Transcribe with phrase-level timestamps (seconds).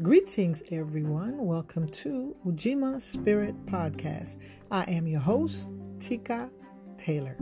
[0.00, 1.44] Greetings, everyone.
[1.44, 4.36] Welcome to Ujima Spirit Podcast.
[4.70, 6.48] I am your host, Tika
[6.96, 7.36] Taylor.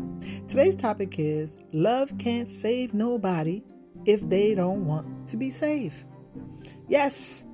[0.49, 3.63] Today's topic is Love Can't Save Nobody
[4.07, 6.03] if They Don't Want to Be Saved.
[6.89, 7.45] Yes,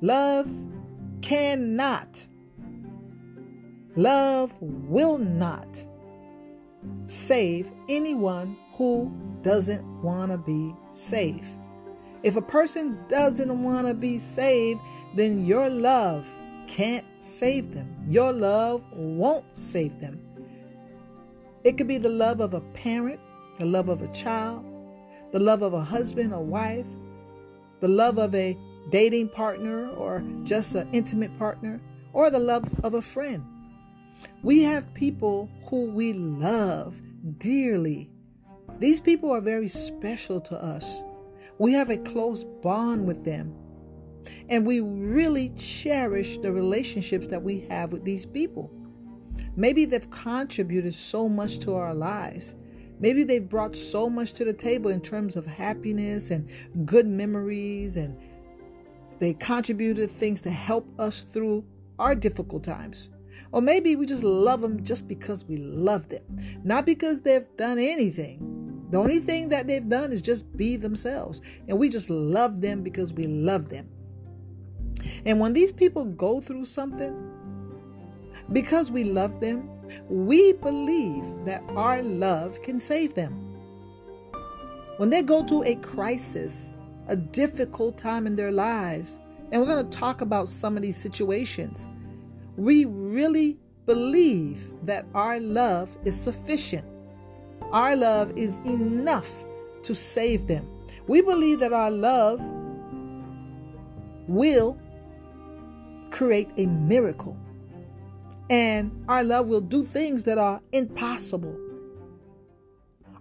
[0.00, 0.48] love
[1.20, 2.24] cannot,
[3.96, 5.84] love will not
[7.06, 9.12] save anyone who
[9.42, 11.48] doesn't want to be saved.
[12.24, 14.80] If a person doesn't want to be saved,
[15.14, 16.26] then your love
[16.66, 17.94] can't save them.
[18.06, 20.18] Your love won't save them.
[21.64, 23.20] It could be the love of a parent,
[23.58, 24.64] the love of a child,
[25.32, 26.86] the love of a husband or wife,
[27.80, 28.56] the love of a
[28.88, 31.78] dating partner or just an intimate partner,
[32.14, 33.44] or the love of a friend.
[34.42, 37.00] We have people who we love
[37.38, 38.10] dearly.
[38.78, 41.02] These people are very special to us.
[41.58, 43.54] We have a close bond with them.
[44.48, 48.70] And we really cherish the relationships that we have with these people.
[49.56, 52.54] Maybe they've contributed so much to our lives.
[53.00, 56.48] Maybe they've brought so much to the table in terms of happiness and
[56.86, 58.16] good memories, and
[59.18, 61.64] they contributed things to help us through
[61.98, 63.10] our difficult times.
[63.52, 66.22] Or maybe we just love them just because we love them,
[66.62, 68.53] not because they've done anything.
[68.94, 71.40] The only thing that they've done is just be themselves.
[71.66, 73.88] And we just love them because we love them.
[75.26, 77.12] And when these people go through something,
[78.52, 79.68] because we love them,
[80.08, 83.32] we believe that our love can save them.
[84.98, 86.70] When they go through a crisis,
[87.08, 89.18] a difficult time in their lives,
[89.50, 91.88] and we're going to talk about some of these situations,
[92.56, 96.86] we really believe that our love is sufficient
[97.72, 99.44] our love is enough
[99.82, 100.68] to save them.
[101.06, 102.40] We believe that our love
[104.26, 104.78] will
[106.10, 107.36] create a miracle.
[108.50, 111.58] And our love will do things that are impossible.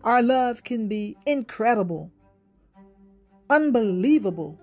[0.03, 2.11] Our love can be incredible,
[3.49, 4.59] unbelievable,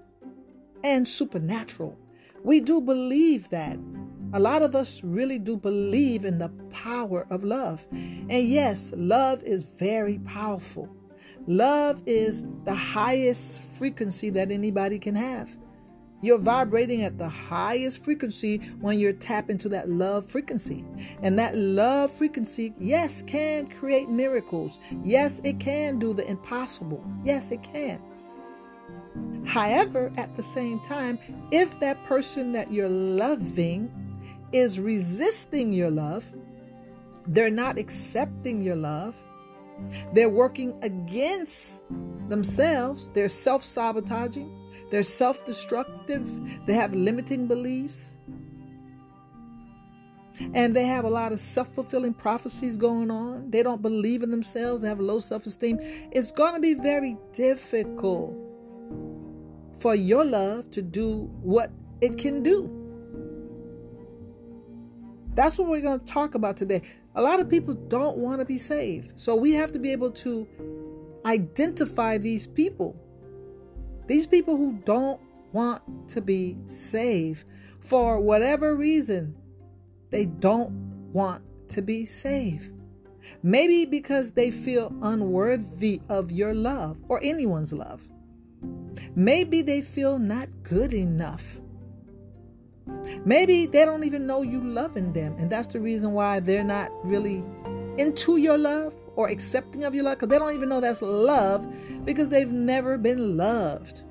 [0.85, 1.97] and supernatural.
[2.45, 3.79] We do believe that
[4.33, 7.87] a lot of us really do believe in the power of love.
[7.91, 10.89] And yes, love is very powerful.
[11.47, 15.57] Love is the highest frequency that anybody can have.
[16.23, 20.85] You're vibrating at the highest frequency when you're tapped into that love frequency.
[21.23, 24.81] And that love frequency, yes, can create miracles.
[25.03, 27.03] Yes, it can do the impossible.
[27.25, 28.03] Yes, it can.
[29.47, 31.19] However, at the same time,
[31.51, 33.91] if that person that you're loving
[34.53, 36.25] is resisting your love,
[37.27, 39.15] they're not accepting your love,
[40.13, 41.83] they're working against
[42.29, 44.51] themselves, they're self sabotaging,
[44.91, 46.27] they're self destructive,
[46.67, 48.15] they have limiting beliefs.
[50.55, 53.51] And they have a lot of self fulfilling prophecies going on.
[53.51, 55.79] They don't believe in themselves, they have low self esteem.
[56.13, 58.39] It's going to be very difficult
[59.79, 62.80] for your love to do what it can do.
[65.35, 66.83] That's what we're going to talk about today.
[67.15, 69.19] A lot of people don't want to be saved.
[69.19, 70.47] So we have to be able to
[71.25, 72.97] identify these people.
[74.07, 75.21] These people who don't
[75.53, 77.45] want to be saved
[77.81, 79.37] for whatever reason.
[80.11, 80.71] They don't
[81.13, 82.77] want to be saved.
[83.43, 88.03] Maybe because they feel unworthy of your love or anyone's love.
[89.15, 91.61] Maybe they feel not good enough.
[93.25, 96.91] Maybe they don't even know you loving them, and that's the reason why they're not
[97.05, 97.45] really
[97.99, 101.67] into your love or accepting of your love because they don't even know that's love
[102.05, 104.03] because they've never been loved.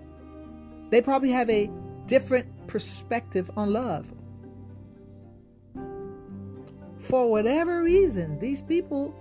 [0.92, 1.70] They probably have a
[2.08, 4.12] different perspective on love.
[6.98, 9.16] For whatever reason, these people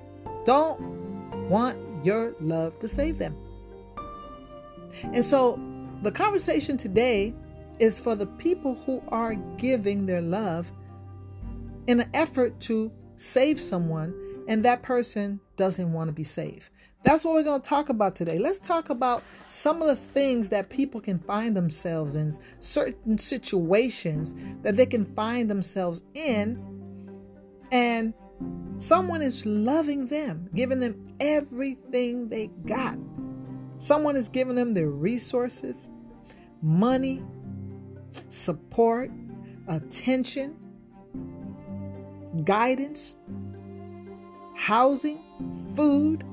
[0.44, 0.80] don't
[1.48, 3.36] want your love to save them.
[5.05, 5.58] And so
[6.02, 7.34] the conversation today
[7.78, 10.70] is for the people who are giving their love
[11.86, 14.14] in an effort to save someone,
[14.46, 16.70] and that person doesn't want to be saved.
[17.04, 18.38] That's what we're going to talk about today.
[18.38, 24.34] Let's talk about some of the things that people can find themselves in, certain situations
[24.62, 26.62] that they can find themselves in,
[27.70, 28.14] and
[28.78, 32.98] someone is loving them, giving them everything they got.
[33.78, 35.88] Someone is giving them their resources,
[36.60, 37.22] money,
[38.29, 39.11] support,
[39.67, 40.56] attention,
[42.44, 43.17] guidance,
[44.55, 45.23] housing,
[45.76, 46.25] food.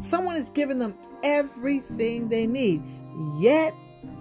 [0.00, 2.82] Someone is giving them everything they need.
[3.38, 3.74] Yet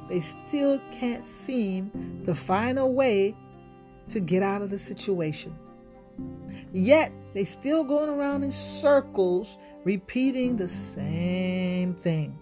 [0.09, 3.35] they still can't seem to find a way
[4.09, 5.55] to get out of the situation.
[6.71, 12.37] Yet they still going around in circles repeating the same thing.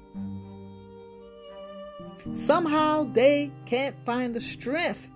[2.34, 5.10] Somehow they can't find the strength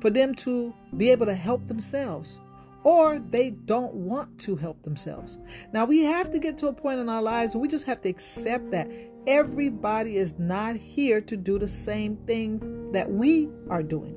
[0.00, 2.38] for them to be able to help themselves
[2.84, 5.38] or they don't want to help themselves.
[5.72, 8.00] Now, we have to get to a point in our lives where we just have
[8.02, 8.88] to accept that
[9.26, 12.62] everybody is not here to do the same things
[12.92, 14.16] that we are doing.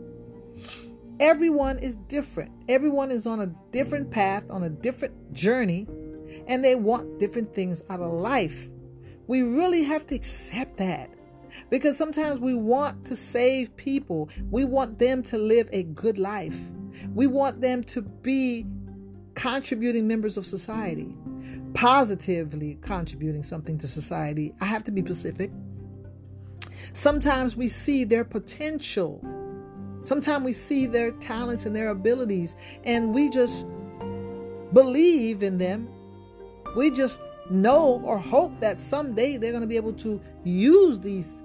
[1.20, 2.52] Everyone is different.
[2.68, 5.88] Everyone is on a different path, on a different journey,
[6.48, 8.70] and they want different things out of life.
[9.28, 11.10] We really have to accept that
[11.70, 16.60] because sometimes we want to save people, we want them to live a good life.
[17.14, 18.66] We want them to be
[19.36, 21.16] contributing members of society,
[21.74, 24.54] positively contributing something to society.
[24.62, 25.52] I have to be specific.
[26.94, 29.24] Sometimes we see their potential.
[30.04, 33.66] Sometimes we see their talents and their abilities, and we just
[34.74, 35.90] believe in them.
[36.76, 37.20] We just
[37.50, 41.42] know or hope that someday they're going to be able to use these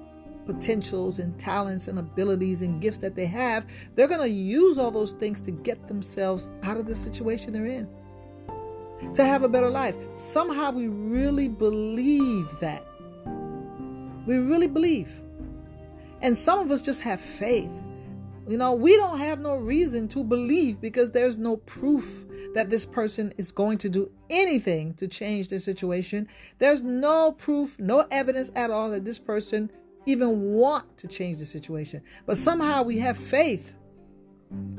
[0.53, 4.91] potentials and talents and abilities and gifts that they have, they're going to use all
[4.91, 7.89] those things to get themselves out of the situation they're in,
[9.15, 9.95] to have a better life.
[10.17, 12.85] Somehow we really believe that.
[14.27, 15.21] We really believe.
[16.21, 17.71] And some of us just have faith.
[18.49, 22.25] You know, we don't have no reason to believe because there's no proof
[22.55, 26.27] that this person is going to do anything to change the situation.
[26.59, 29.71] There's no proof, no evidence at all that this person
[30.11, 32.03] even want to change the situation.
[32.27, 33.73] But somehow we have faith.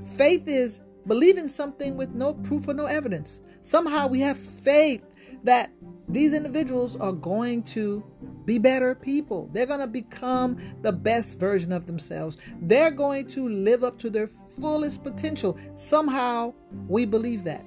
[0.06, 3.39] Faith is believing something with no proof or no evidence.
[3.62, 5.04] Somehow we have faith
[5.44, 5.72] that
[6.07, 8.04] these individuals are going to
[8.45, 9.50] be better people.
[9.54, 12.38] They're going to become the best version of themselves.
[12.62, 15.57] They're going to live up to their fullest potential.
[15.75, 16.54] Somehow
[16.88, 17.66] we believe that.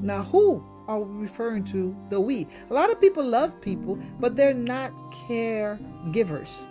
[0.00, 2.48] Now, who are referring to the we.
[2.68, 4.90] A lot of people love people, but they're not
[5.28, 6.66] caregivers.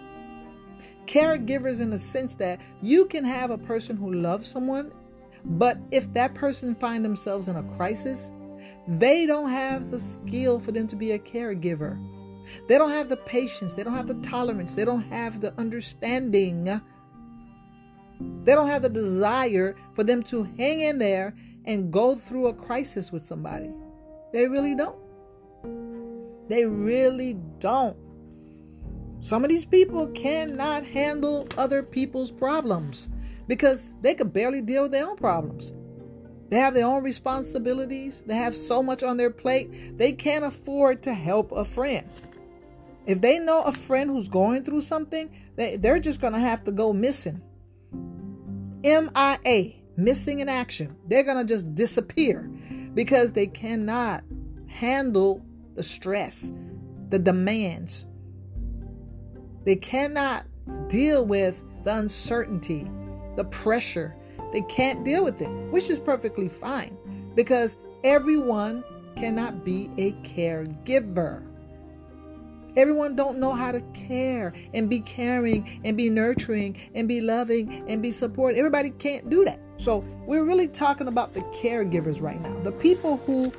[1.05, 4.91] Caregivers, in the sense that you can have a person who loves someone,
[5.45, 8.29] but if that person find themselves in a crisis,
[8.87, 11.97] they don't have the skill for them to be a caregiver.
[12.67, 16.65] They don't have the patience, they don't have the tolerance, they don't have the understanding.
[18.43, 22.53] They don't have the desire for them to hang in there and go through a
[22.53, 23.71] crisis with somebody.
[24.31, 24.97] They really don't.
[26.49, 27.97] They really don't.
[29.21, 33.09] Some of these people cannot handle other people's problems
[33.47, 35.73] because they could barely deal with their own problems.
[36.49, 38.23] They have their own responsibilities.
[38.25, 39.97] They have so much on their plate.
[39.97, 42.07] They can't afford to help a friend.
[43.05, 46.63] If they know a friend who's going through something, they, they're just going to have
[46.63, 47.41] to go missing.
[48.83, 50.95] MIA, missing in action.
[51.07, 52.49] They're going to just disappear
[52.99, 54.25] because they cannot
[54.67, 55.41] handle
[55.75, 56.51] the stress,
[57.07, 58.05] the demands.
[59.63, 60.45] They cannot
[60.89, 62.91] deal with the uncertainty,
[63.37, 64.17] the pressure.
[64.51, 66.97] They can't deal with it, which is perfectly fine
[67.35, 68.83] because everyone
[69.15, 71.48] cannot be a caregiver.
[72.77, 77.83] Everyone don't know how to care and be caring and be nurturing and be loving
[77.87, 78.57] and be supportive.
[78.57, 79.59] Everybody can't do that.
[79.77, 82.59] So we're really talking about the caregivers right now.
[82.63, 83.51] The people who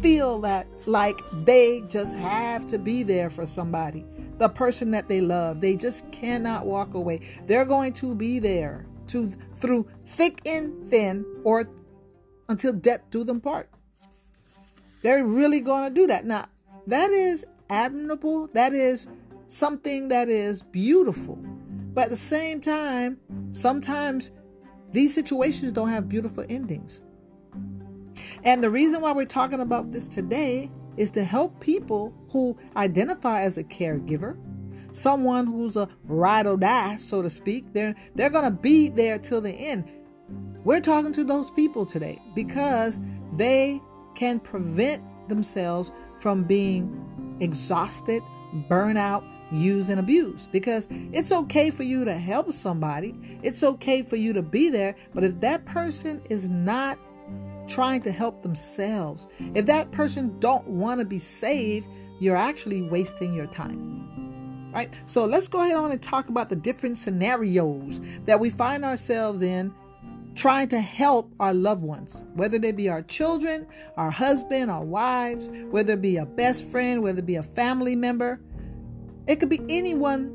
[0.00, 4.04] feel that like they just have to be there for somebody.
[4.38, 5.60] The person that they love.
[5.60, 7.20] They just cannot walk away.
[7.46, 11.68] They're going to be there to through thick and thin or
[12.48, 13.68] until death do them part.
[15.02, 16.24] They're really going to do that.
[16.24, 16.46] Now,
[16.86, 18.48] that is admirable.
[18.54, 19.08] That is
[19.46, 21.36] something that is beautiful.
[21.36, 23.18] But at the same time,
[23.52, 24.30] sometimes
[24.92, 27.02] these situations don't have beautiful endings.
[28.44, 33.42] And the reason why we're talking about this today is to help people who identify
[33.42, 34.36] as a caregiver,
[34.92, 37.72] someone who's a ride or die, so to speak.
[37.72, 39.88] They're they're gonna be there till the end.
[40.64, 43.00] We're talking to those people today because
[43.34, 43.80] they
[44.14, 47.07] can prevent themselves from being
[47.40, 48.22] exhausted,
[48.68, 53.14] burnout, use and abuse because it's okay for you to help somebody.
[53.42, 54.94] It's okay for you to be there.
[55.14, 56.98] But if that person is not
[57.68, 61.86] trying to help themselves if that person don't want to be saved
[62.18, 64.72] you're actually wasting your time.
[64.72, 64.92] Right?
[65.06, 69.42] So let's go ahead on and talk about the different scenarios that we find ourselves
[69.42, 69.72] in
[70.38, 73.66] trying to help our loved ones, whether they be our children,
[73.96, 77.96] our husband, our wives, whether it be a best friend, whether it be a family
[77.96, 78.40] member.
[79.26, 80.32] It could be anyone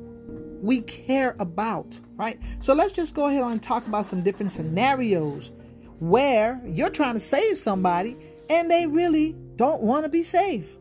[0.62, 2.38] we care about, right?
[2.60, 5.54] So let's just go ahead and talk about some different scenarios
[6.00, 8.18] where you're trying to save somebody
[8.50, 10.78] and they really don't want to be saved.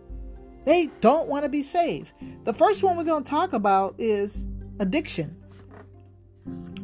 [0.65, 2.11] They don't want to be saved.
[2.43, 4.47] The first one we're going to talk about is
[4.81, 5.37] addiction.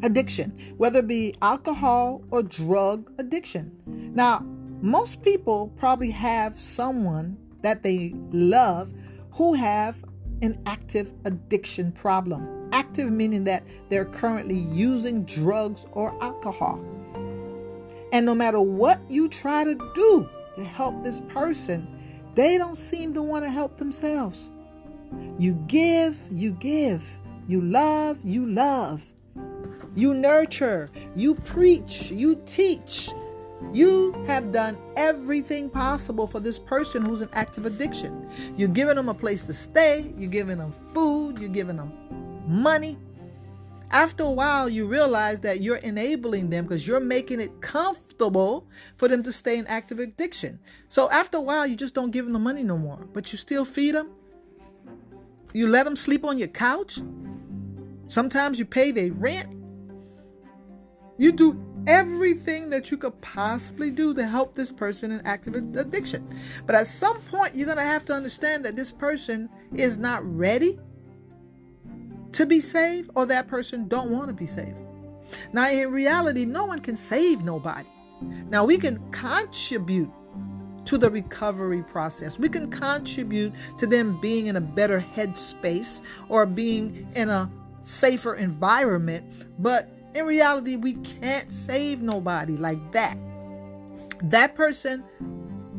[0.03, 3.73] Addiction, whether it be alcohol or drug addiction.
[4.15, 4.45] Now,
[4.81, 8.93] most people probably have someone that they love
[9.33, 10.05] who have
[10.43, 12.69] an active addiction problem.
[12.73, 16.85] Active meaning that they're currently using drugs or alcohol.
[18.13, 21.87] And no matter what you try to do to help this person,
[22.35, 24.51] they don't seem to want to help themselves.
[25.39, 27.05] You give, you give.
[27.47, 29.05] You love, you love.
[29.99, 33.11] You nurture, you preach, you teach.
[33.73, 38.31] You have done everything possible for this person who's in active addiction.
[38.57, 41.93] You're giving them a place to stay, you're giving them food, you're giving them
[42.47, 42.97] money.
[43.91, 49.09] After a while, you realize that you're enabling them because you're making it comfortable for
[49.09, 50.61] them to stay in active addiction.
[50.89, 53.37] So after a while, you just don't give them the money no more, but you
[53.37, 54.11] still feed them.
[55.53, 57.01] You let them sleep on your couch.
[58.07, 59.58] Sometimes you pay their rent.
[61.19, 66.29] You do everything that you could possibly do to help this person in active addiction.
[66.65, 70.25] But at some point, you're going to have to understand that this person is not
[70.25, 70.79] ready
[72.33, 74.77] to be saved or that person don't want to be saved.
[75.53, 77.89] Now in reality, no one can save nobody.
[78.49, 80.11] Now we can contribute
[80.85, 82.39] to the recovery process.
[82.39, 87.51] We can contribute to them being in a better headspace or being in a
[87.85, 93.17] safer environment, but in reality, we can't save nobody like that.
[94.23, 95.05] That person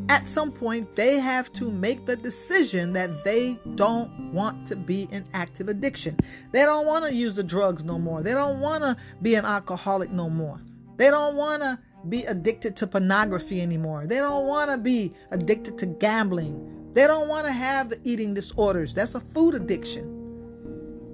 [0.07, 5.03] at some point they have to make the decision that they don't want to be
[5.11, 6.17] in active addiction.
[6.51, 8.23] They don't want to use the drugs no more.
[8.23, 10.59] They don't want to be an alcoholic no more.
[10.97, 11.77] They don't want to
[12.07, 14.07] be addicted to pornography anymore.
[14.07, 16.91] They don't want to be addicted to gambling.
[16.93, 18.93] They don't want to have the eating disorders.
[18.93, 20.15] That's a food addiction.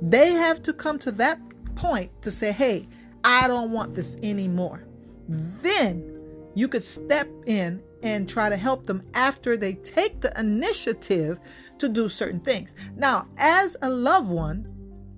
[0.01, 1.39] They have to come to that
[1.75, 2.88] point to say, hey,
[3.25, 4.86] I don't want this anymore.
[5.27, 6.15] Then
[6.53, 11.39] you could step in and try to help them after they take the initiative
[11.79, 12.75] to do certain things.
[12.96, 14.72] Now, as a loved one,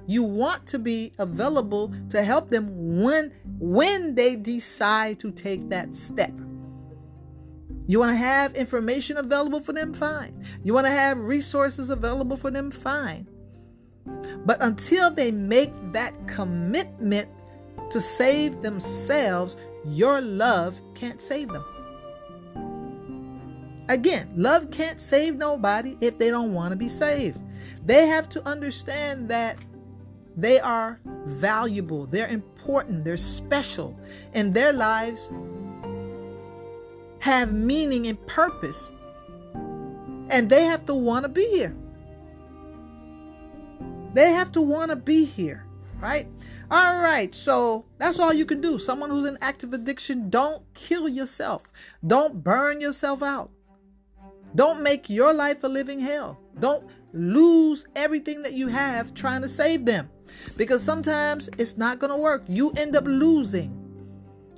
[0.08, 5.94] you want to be available to help them when when they decide to take that
[5.94, 6.32] step.
[7.88, 9.94] You want to have information available for them?
[9.94, 10.46] Fine.
[10.64, 12.72] You want to have resources available for them?
[12.72, 13.28] Fine.
[14.46, 17.30] But until they make that commitment
[17.92, 21.64] to save themselves, your love can't save them.
[23.90, 27.40] Again, love can't save nobody if they don't want to be saved.
[27.86, 29.58] They have to understand that
[30.36, 33.98] they are valuable, they're important, they're special,
[34.34, 35.32] and their lives
[37.20, 38.92] have meaning and purpose.
[40.30, 41.76] And they have to want to be here.
[44.14, 45.66] They have to want to be here,
[46.00, 46.28] right?
[46.70, 48.78] All right, so that's all you can do.
[48.78, 51.64] Someone who's in active addiction, don't kill yourself.
[52.06, 53.52] Don't burn yourself out.
[54.54, 56.40] Don't make your life a living hell.
[56.60, 60.10] Don't lose everything that you have trying to save them
[60.58, 62.44] because sometimes it's not going to work.
[62.50, 63.74] You end up losing.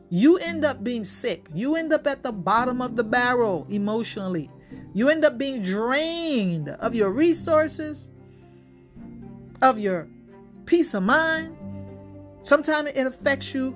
[0.09, 1.45] You end up being sick.
[1.53, 4.49] You end up at the bottom of the barrel emotionally.
[4.93, 8.07] You end up being drained of your resources,
[9.61, 10.07] of your
[10.65, 11.55] peace of mind.
[12.43, 13.75] Sometimes it affects you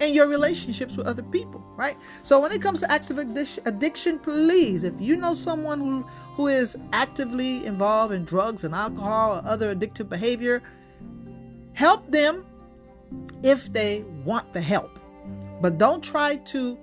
[0.00, 1.96] in your relationships with other people, right?
[2.24, 6.76] So when it comes to active addiction, please, if you know someone who who is
[6.92, 10.62] actively involved in drugs and alcohol or other addictive behavior,
[11.74, 12.44] help them
[13.44, 14.98] if they want the help.
[15.60, 16.76] But don't try to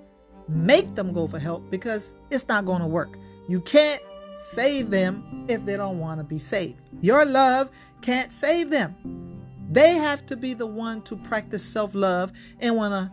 [0.48, 3.18] make them go for help because it's not going to work.
[3.46, 4.00] You can't
[4.36, 6.80] save them if they don't want to be saved.
[7.00, 8.96] Your love can't save them.
[9.72, 13.10] They have to be the one to practice self love and want to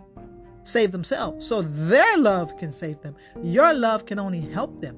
[0.69, 1.47] save themselves.
[1.47, 3.15] So their love can save them.
[3.41, 4.97] Your love can only help them.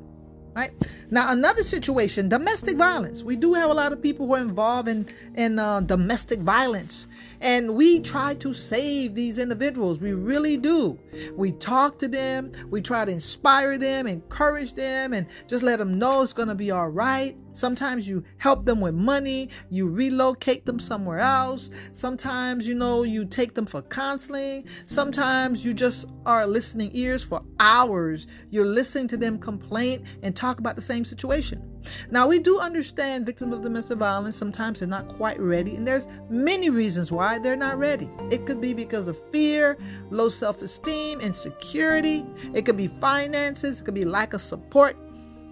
[0.54, 0.74] Right
[1.10, 3.24] now, another situation: domestic violence.
[3.24, 7.08] We do have a lot of people who are involved in in uh, domestic violence,
[7.40, 10.00] and we try to save these individuals.
[10.00, 11.00] We really do.
[11.38, 15.98] We talk to them, we try to inspire them, encourage them, and just let them
[15.98, 17.38] know it's going to be all right.
[17.54, 21.70] Sometimes you help them with money, you relocate them somewhere else.
[21.92, 24.66] Sometimes, you know, you take them for counseling.
[24.86, 28.28] Sometimes you just are listening ears for hours.
[28.50, 31.68] You're listening to them complain and talk about the same situation.
[32.12, 36.08] Now, we do understand victims of domestic violence sometimes they're not quite ready, and there's
[36.30, 38.10] many reasons why they're not ready.
[38.30, 39.78] It could be because of fear,
[40.10, 42.26] low self esteem, insecurity.
[42.54, 44.98] It could be finances, it could be lack of support.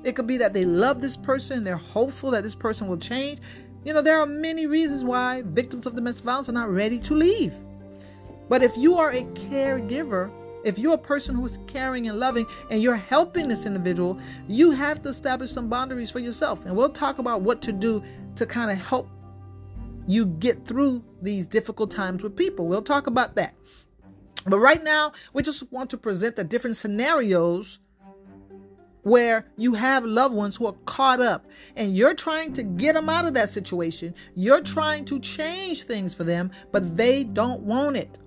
[0.03, 3.39] It could be that they love this person, they're hopeful that this person will change.
[3.83, 7.15] You know, there are many reasons why victims of domestic violence are not ready to
[7.15, 7.53] leave.
[8.49, 10.31] But if you are a caregiver,
[10.63, 14.71] if you're a person who is caring and loving and you're helping this individual, you
[14.71, 16.65] have to establish some boundaries for yourself.
[16.65, 18.03] And we'll talk about what to do
[18.35, 19.09] to kind of help
[20.07, 22.67] you get through these difficult times with people.
[22.67, 23.53] We'll talk about that.
[24.45, 27.79] But right now, we just want to present the different scenarios
[29.03, 33.09] where you have loved ones who are caught up and you're trying to get them
[33.09, 34.13] out of that situation.
[34.35, 38.19] You're trying to change things for them, but they don't want it.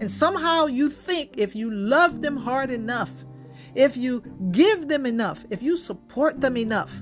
[0.00, 3.10] And somehow you think if you love them hard enough,
[3.74, 6.92] if you give them enough, if you support them enough,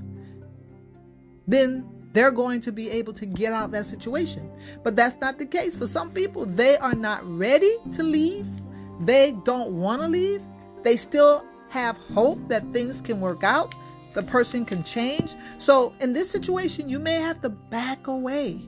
[1.47, 4.49] then they're going to be able to get out of that situation.
[4.83, 5.75] But that's not the case.
[5.75, 8.45] For some people, they are not ready to leave.
[9.01, 10.41] They don't want to leave.
[10.83, 13.73] They still have hope that things can work out.
[14.13, 15.35] The person can change.
[15.57, 18.59] So, in this situation, you may have to back away.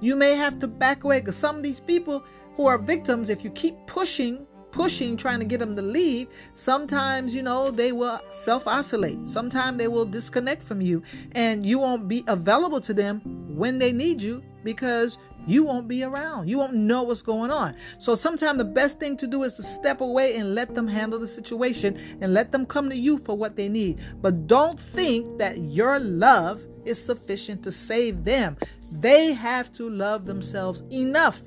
[0.00, 2.24] You may have to back away because some of these people,
[2.56, 7.34] who are victims, if you keep pushing, pushing, trying to get them to leave, sometimes,
[7.34, 9.26] you know, they will self isolate.
[9.26, 11.02] Sometimes they will disconnect from you
[11.32, 13.20] and you won't be available to them
[13.56, 16.48] when they need you because you won't be around.
[16.48, 17.74] You won't know what's going on.
[17.98, 21.18] So sometimes the best thing to do is to step away and let them handle
[21.18, 24.00] the situation and let them come to you for what they need.
[24.20, 28.56] But don't think that your love is sufficient to save them.
[28.90, 31.40] They have to love themselves enough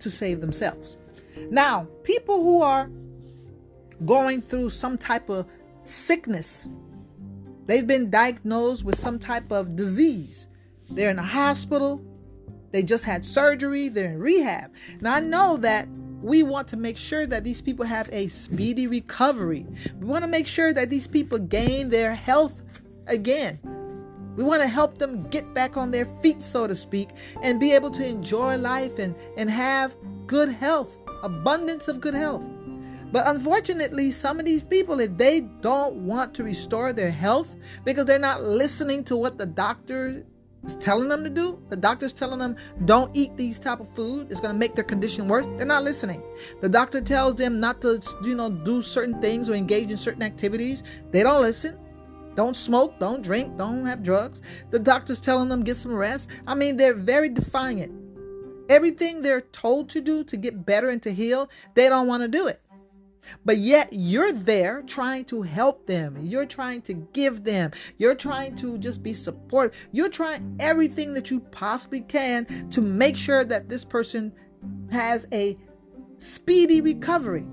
[0.00, 0.96] to save themselves.
[1.50, 2.90] Now, people who are
[4.04, 5.46] going through some type of
[5.84, 6.68] sickness,
[7.66, 10.46] they've been diagnosed with some type of disease.
[10.90, 12.04] They're in a hospital,
[12.74, 14.72] they just had surgery, they're in rehab.
[15.00, 15.86] Now, I know that
[16.20, 19.64] we want to make sure that these people have a speedy recovery.
[20.00, 22.64] We want to make sure that these people gain their health
[23.06, 23.60] again.
[24.36, 27.10] We want to help them get back on their feet, so to speak,
[27.42, 29.94] and be able to enjoy life and, and have
[30.26, 32.42] good health, abundance of good health.
[33.12, 38.06] But unfortunately, some of these people, if they don't want to restore their health because
[38.06, 40.24] they're not listening to what the doctor
[40.64, 44.30] is telling them to do, the doctor's telling them don't eat these type of food,
[44.30, 45.46] it's going to make their condition worse.
[45.56, 46.22] They're not listening.
[46.60, 50.22] The doctor tells them not to, you know, do certain things or engage in certain
[50.22, 50.82] activities.
[51.10, 51.78] They don't listen.
[52.34, 54.42] Don't smoke, don't drink, don't have drugs.
[54.70, 56.28] The doctor's telling them get some rest.
[56.48, 57.92] I mean, they're very defiant.
[58.68, 62.28] Everything they're told to do to get better and to heal, they don't want to
[62.28, 62.60] do it.
[63.44, 66.18] But yet you're there trying to help them.
[66.18, 67.72] You're trying to give them.
[67.98, 69.74] You're trying to just be support.
[69.92, 74.32] You're trying everything that you possibly can to make sure that this person
[74.90, 75.56] has a
[76.18, 77.46] speedy recovery.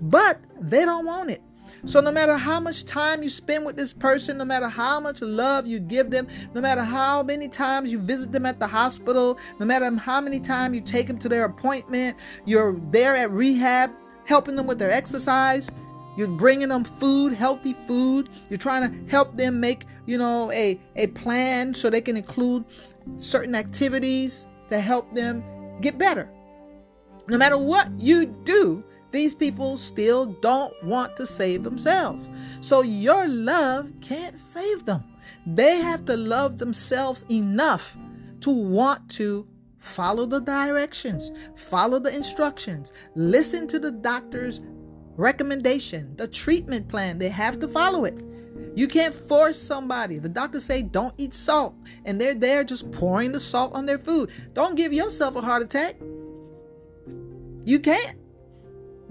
[0.00, 1.42] But they don't want it.
[1.88, 5.22] So, no matter how much time you spend with this person, no matter how much
[5.22, 9.38] love you give them, no matter how many times you visit them at the hospital,
[9.58, 13.90] no matter how many times you take them to their appointment, you're there at rehab,
[14.26, 15.70] helping them with their exercise,
[16.18, 20.78] you're bringing them food, healthy food, you're trying to help them make, you know, a,
[20.96, 22.66] a plan so they can include
[23.16, 25.42] certain activities to help them
[25.80, 26.28] get better.
[27.28, 32.28] No matter what you do, these people still don't want to save themselves.
[32.60, 35.04] So your love can't save them.
[35.46, 37.96] They have to love themselves enough
[38.40, 39.46] to want to
[39.78, 44.60] follow the directions, follow the instructions, listen to the doctor's
[45.16, 47.18] recommendation, the treatment plan.
[47.18, 48.22] They have to follow it.
[48.74, 50.18] You can't force somebody.
[50.18, 53.98] The doctor say don't eat salt and they're there just pouring the salt on their
[53.98, 54.30] food.
[54.52, 55.96] Don't give yourself a heart attack.
[57.64, 58.16] You can't.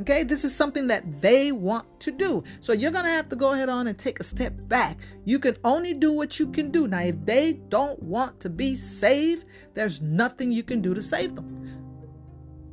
[0.02, 2.44] Okay, this is something that they want to do.
[2.60, 5.00] So you're going to have to go ahead on and take a step back.
[5.26, 6.88] You can only do what you can do.
[6.88, 11.34] Now, if they don't want to be saved, there's nothing you can do to save
[11.34, 11.68] them.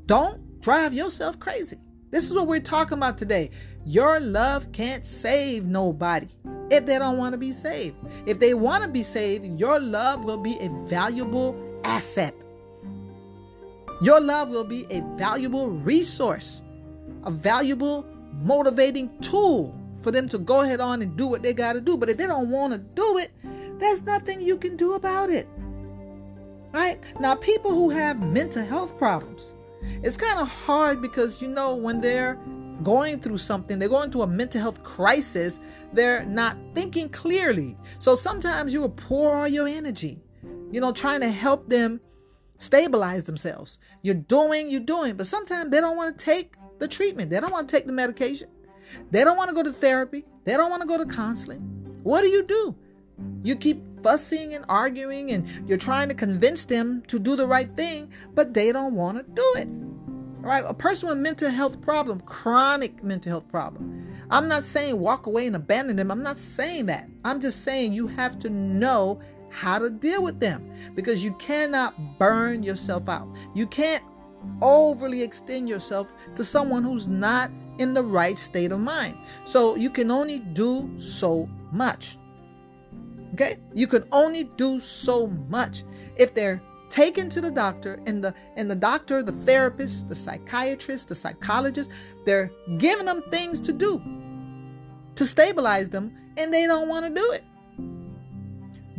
[0.04, 1.78] Don't drive yourself crazy.
[2.10, 3.50] This is what we're talking about today.
[3.86, 6.28] Your love can't save nobody
[6.70, 7.96] if they don't want to be saved.
[8.26, 12.34] If they want to be saved, your love will be a valuable asset.
[14.02, 16.60] Your love will be a valuable resource
[17.24, 18.06] a valuable,
[18.42, 21.96] motivating tool for them to go ahead on and do what they got to do.
[21.96, 23.30] But if they don't want to do it,
[23.78, 25.48] there's nothing you can do about it.
[26.72, 27.00] Right?
[27.20, 29.54] Now, people who have mental health problems,
[30.02, 32.38] it's kind of hard because, you know, when they're
[32.82, 35.60] going through something, they're going through a mental health crisis,
[35.92, 37.76] they're not thinking clearly.
[37.98, 40.20] So sometimes you will pour all your energy,
[40.72, 42.00] you know, trying to help them
[42.58, 43.78] stabilize themselves.
[44.02, 47.50] You're doing, you're doing, but sometimes they don't want to take the treatment, they don't
[47.50, 48.48] want to take the medication,
[49.10, 51.60] they don't want to go to therapy, they don't want to go to counseling.
[52.02, 52.76] What do you do?
[53.42, 57.74] You keep fussing and arguing, and you're trying to convince them to do the right
[57.74, 59.68] thing, but they don't want to do it.
[60.44, 64.06] All right, a person with mental health problem, chronic mental health problem.
[64.30, 66.10] I'm not saying walk away and abandon them.
[66.10, 67.08] I'm not saying that.
[67.24, 72.18] I'm just saying you have to know how to deal with them because you cannot
[72.18, 73.32] burn yourself out.
[73.54, 74.04] You can't
[74.62, 79.16] overly extend yourself to someone who's not in the right state of mind.
[79.44, 82.18] So you can only do so much.
[83.34, 83.58] Okay?
[83.74, 85.84] You can only do so much.
[86.16, 86.62] If they're
[86.94, 91.90] taken to the doctor and the and the doctor the therapist the psychiatrist the psychologist
[92.24, 94.00] they're giving them things to do
[95.16, 97.42] to stabilize them and they don't want to do it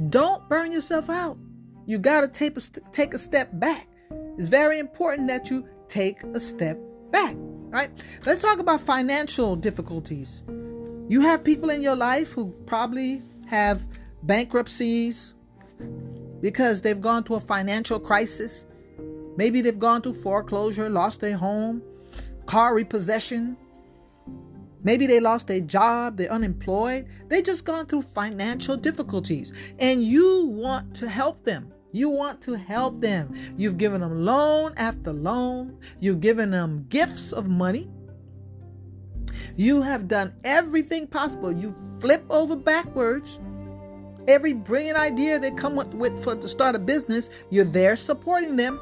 [0.10, 1.38] don't burn yourself out
[1.86, 3.88] you got to take a, take a step back
[4.38, 6.80] it's very important that you take a step
[7.12, 7.91] back right
[8.26, 10.43] let's talk about financial difficulties
[11.08, 13.86] you have people in your life who probably have
[14.24, 15.36] bankruptcies
[16.41, 18.65] because they've gone through a financial crisis.
[19.38, 21.82] Maybe they've gone through foreclosure, lost their home,
[22.45, 23.58] car repossession.
[24.84, 27.08] Maybe they lost their job, they're unemployed.
[27.28, 31.71] They just gone through financial difficulties and you want to help them.
[31.95, 33.34] You want to help them.
[33.58, 35.77] You've given them loan after loan.
[35.99, 37.89] You've given them gifts of money.
[39.55, 41.51] You have done everything possible.
[41.51, 43.39] You flip over backwards
[44.27, 48.55] Every brilliant idea they come up with for to start a business, you're there supporting
[48.55, 48.79] them.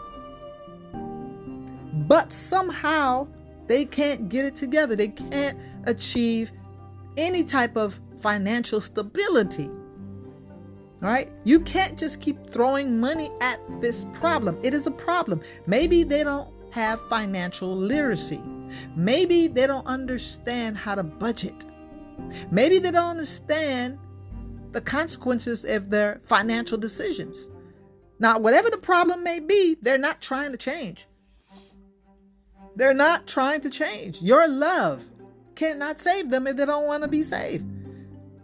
[2.07, 3.27] But somehow
[3.67, 4.95] they can't get it together.
[4.95, 6.51] They can't achieve
[7.17, 9.69] any type of financial stability.
[11.03, 11.29] All right?
[11.43, 14.57] You can't just keep throwing money at this problem.
[14.63, 15.41] It is a problem.
[15.67, 18.41] Maybe they don't have financial literacy.
[18.95, 21.65] Maybe they don't understand how to budget.
[22.51, 23.99] Maybe they don't understand
[24.71, 27.49] the consequences of their financial decisions.
[28.19, 31.05] Now, whatever the problem may be, they're not trying to change.
[32.75, 34.21] They're not trying to change.
[34.21, 35.03] Your love
[35.55, 37.65] cannot save them if they don't want to be saved.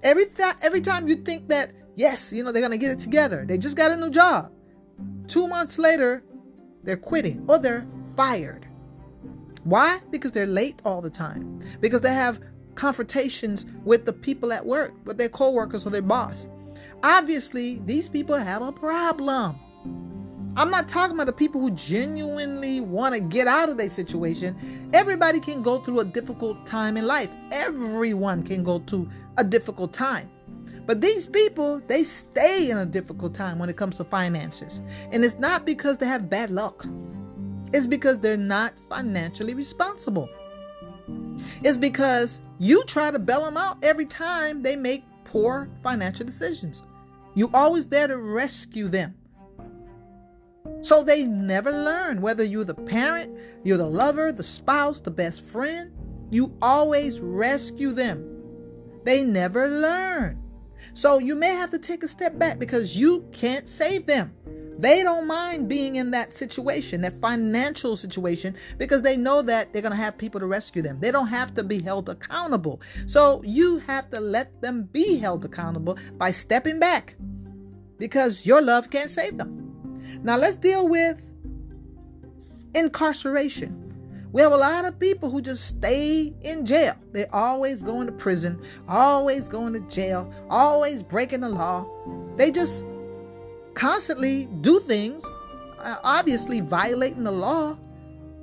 [0.03, 2.99] Every th- every time you think that yes, you know they're going to get it
[2.99, 3.43] together.
[3.45, 4.51] They just got a new job.
[5.27, 6.23] 2 months later,
[6.83, 7.85] they're quitting or they're
[8.15, 8.65] fired.
[9.65, 9.99] Why?
[10.09, 11.61] Because they're late all the time.
[11.81, 12.39] Because they have
[12.75, 16.47] confrontations with the people at work, with their coworkers or their boss.
[17.03, 19.57] Obviously, these people have a problem.
[20.55, 24.89] I'm not talking about the people who genuinely want to get out of their situation.
[24.93, 27.29] Everybody can go through a difficult time in life.
[27.51, 30.29] Everyone can go through a difficult time.
[30.89, 34.81] But these people, they stay in a difficult time when it comes to finances.
[35.11, 36.83] And it's not because they have bad luck,
[37.71, 40.27] it's because they're not financially responsible.
[41.61, 46.81] It's because you try to bail them out every time they make poor financial decisions.
[47.35, 49.13] You're always there to rescue them.
[50.81, 55.41] So they never learn whether you're the parent, you're the lover, the spouse, the best
[55.41, 55.91] friend.
[56.31, 58.25] You always rescue them.
[59.03, 60.48] They never learn.
[60.99, 64.33] So you may have to take a step back because you can't save them.
[64.77, 69.81] They don't mind being in that situation, that financial situation, because they know that they're
[69.81, 70.99] going to have people to rescue them.
[70.99, 72.81] They don't have to be held accountable.
[73.07, 77.15] So you have to let them be held accountable by stepping back
[77.97, 80.19] because your love can't save them.
[80.21, 81.21] Now let's deal with
[82.75, 83.88] incarceration.
[84.31, 86.93] We have a lot of people who just stay in jail.
[87.11, 91.87] They're always going to prison, always going to jail, always breaking the law.
[92.35, 92.85] They just
[93.73, 95.23] constantly do things,
[95.79, 97.75] uh, obviously violating the law.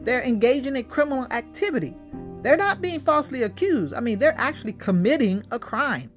[0.00, 1.94] They're engaging in criminal activity.
[2.42, 3.94] They're not being falsely accused.
[3.94, 6.10] I mean, they're actually committing a crime.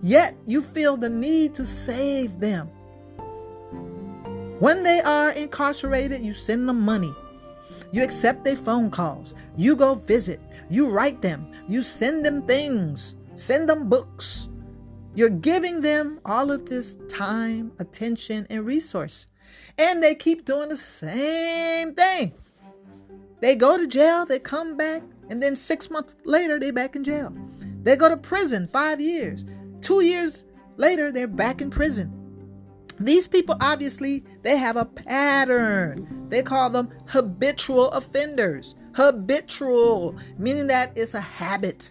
[0.00, 2.68] Yet you feel the need to save them.
[4.58, 7.14] When they are incarcerated, you send them money.
[7.96, 9.32] You accept their phone calls.
[9.56, 10.38] You go visit.
[10.68, 11.50] You write them.
[11.66, 13.14] You send them things.
[13.36, 14.48] Send them books.
[15.14, 19.26] You're giving them all of this time, attention, and resource.
[19.78, 22.34] And they keep doing the same thing.
[23.40, 27.02] They go to jail, they come back, and then six months later, they're back in
[27.02, 27.32] jail.
[27.82, 29.46] They go to prison five years.
[29.80, 30.44] Two years
[30.76, 32.12] later, they're back in prison.
[33.00, 36.15] These people obviously they have a pattern.
[36.28, 38.74] They call them habitual offenders.
[38.96, 41.90] habitual, meaning that it's a habit.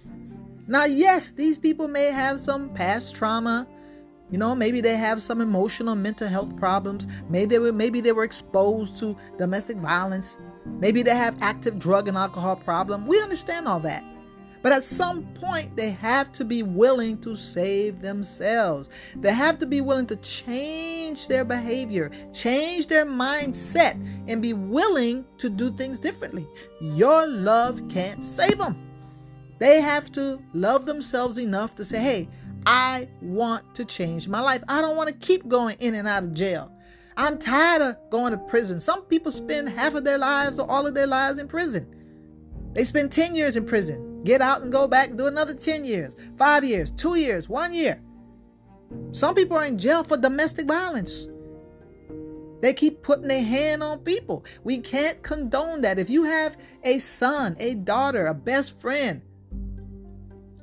[0.67, 3.67] Now, yes, these people may have some past trauma.
[4.31, 7.05] You know, maybe they have some emotional mental health problems.
[7.29, 10.35] Maybe they were maybe they were exposed to domestic violence.
[10.65, 13.05] Maybe they have active drug and alcohol problem.
[13.05, 14.03] We understand all that.
[14.65, 18.89] But at some point, they have to be willing to save themselves.
[19.15, 23.93] They have to be willing to change their behavior, change their mindset,
[24.27, 26.47] and be willing to do things differently.
[26.81, 28.75] Your love can't save them.
[29.59, 32.27] They have to love themselves enough to say, hey,
[32.65, 34.63] I want to change my life.
[34.67, 36.71] I don't want to keep going in and out of jail.
[37.17, 38.79] I'm tired of going to prison.
[38.79, 41.85] Some people spend half of their lives or all of their lives in prison.
[42.73, 44.14] They spend 10 years in prison.
[44.25, 47.73] Get out and go back, and do another 10 years, five years, two years, one
[47.73, 48.01] year.
[49.11, 51.27] Some people are in jail for domestic violence.
[52.61, 54.43] They keep putting their hand on people.
[54.63, 55.99] We can't condone that.
[55.99, 59.21] If you have a son, a daughter, a best friend,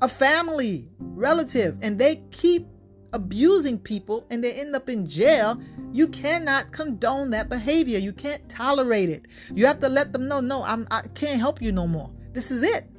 [0.01, 2.67] a family, relative, and they keep
[3.13, 5.61] abusing people and they end up in jail,
[5.93, 7.99] you cannot condone that behavior.
[7.99, 9.27] You can't tolerate it.
[9.55, 12.11] You have to let them know, no, I'm, I can't help you no more.
[12.33, 12.92] This is it.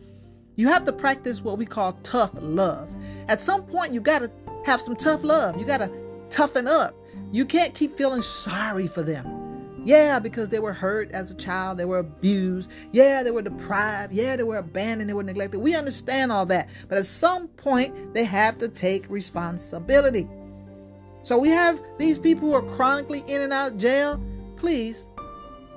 [0.56, 2.94] You have to practice what we call tough love.
[3.28, 4.32] At some point, you got to
[4.66, 5.60] have some tough love.
[5.60, 5.92] You got to
[6.30, 6.96] toughen up.
[7.32, 9.44] You can't keep feeling sorry for them.
[9.86, 12.70] Yeah, because they were hurt as a child, they were abused.
[12.92, 14.14] Yeah, they were deprived.
[14.14, 15.60] Yeah, they were abandoned, they were neglected.
[15.60, 16.70] We understand all that.
[16.88, 20.28] But at some point, they have to take responsibility.
[21.24, 24.24] So we have these people who are chronically in and out of jail.
[24.56, 25.08] Please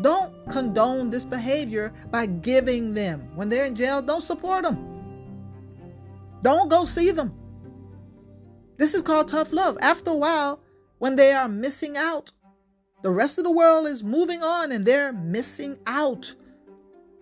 [0.02, 3.30] don't condone this behavior by giving them.
[3.34, 4.78] When they're in jail, don't support them.
[6.42, 7.32] Don't go see them.
[8.76, 9.78] This is called tough love.
[9.80, 10.60] After a while,
[10.98, 12.30] when they are missing out,
[13.02, 16.34] the rest of the world is moving on and they're missing out.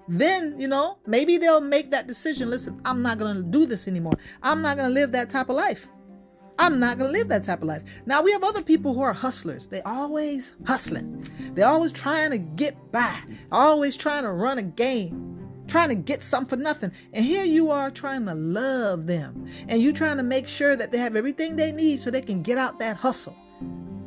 [0.08, 2.50] Then, you know, maybe they'll make that decision.
[2.50, 4.14] Listen, I'm not going to do this anymore.
[4.42, 5.86] I'm not going to live that type of life.
[6.58, 7.82] I'm not going to live that type of life.
[8.06, 9.66] Now, we have other people who are hustlers.
[9.66, 11.28] They always hustling.
[11.54, 13.18] They're always trying to get by,
[13.50, 16.92] always trying to run a game, trying to get something for nothing.
[17.12, 19.50] And here you are trying to love them.
[19.66, 22.42] And you trying to make sure that they have everything they need so they can
[22.42, 23.36] get out that hustle.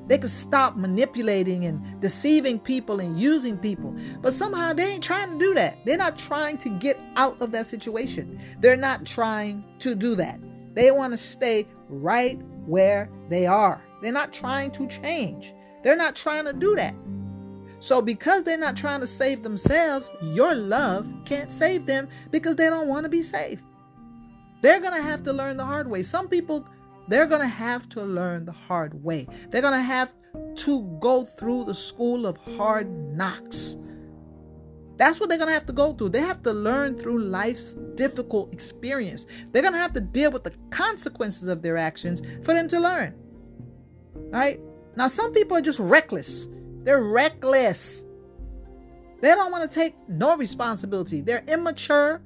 [0.08, 3.94] They can stop manipulating and deceiving people and using people.
[4.22, 5.80] But somehow they ain't trying to do that.
[5.86, 8.40] They're not trying to get out of that situation.
[8.62, 10.40] They're not trying to do that.
[10.76, 13.82] They want to stay right where they are.
[14.02, 15.54] They're not trying to change.
[15.84, 16.96] They're not trying to do that.
[17.80, 22.70] So, because they're not trying to save themselves, your love can't save them because they
[22.70, 23.64] don't want to be saved.
[24.62, 26.02] They're going to have to learn the hard way.
[26.02, 26.68] Some people,
[27.08, 29.28] they're going to have to learn the hard way.
[29.50, 30.12] They're going to have
[30.56, 33.78] to go through the school of hard knocks.
[34.98, 36.10] That's what they're going to have to go through.
[36.10, 39.28] They have to learn through life's difficult experience.
[39.52, 42.80] They're going to have to deal with the consequences of their actions for them to
[42.80, 43.14] learn.
[44.16, 44.60] Right?
[44.96, 46.48] Now, some people are just reckless.
[46.84, 48.04] They're reckless.
[49.22, 51.22] They don't want to take no responsibility.
[51.22, 52.22] They're immature.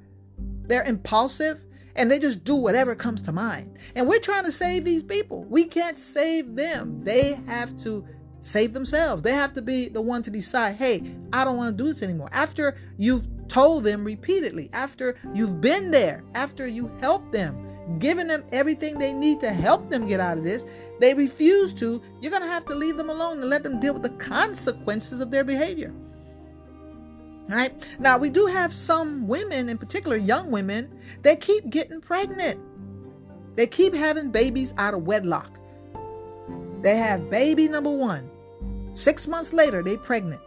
[0.64, 1.62] They're impulsive.
[1.96, 3.78] And they just do whatever comes to mind.
[3.96, 5.44] And we're trying to save these people.
[5.44, 7.04] We can't save them.
[7.04, 8.06] They have to
[8.42, 9.24] save themselves.
[9.24, 12.02] They have to be the one to decide, hey, I don't want to do this
[12.02, 12.30] anymore.
[12.32, 17.68] After you've told them repeatedly, after you've been there, after you help them,
[18.00, 20.66] giving them everything they need to help them get out of this,
[21.00, 23.94] they refuse to, you're going to have to leave them alone and let them deal
[23.94, 25.94] with the consequences of their behavior.
[27.50, 27.74] All right.
[28.00, 32.60] Now, we do have some women, in particular young women, that keep getting pregnant.
[33.56, 35.58] They keep having babies out of wedlock.
[36.82, 38.31] They have baby number one.
[38.94, 40.42] Six months later, they pregnant.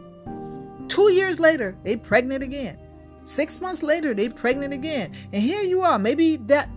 [0.89, 2.77] Two years later, they pregnant again.
[3.23, 5.13] Six months later, they pregnant again.
[5.33, 5.97] And here you are.
[5.97, 6.69] Maybe that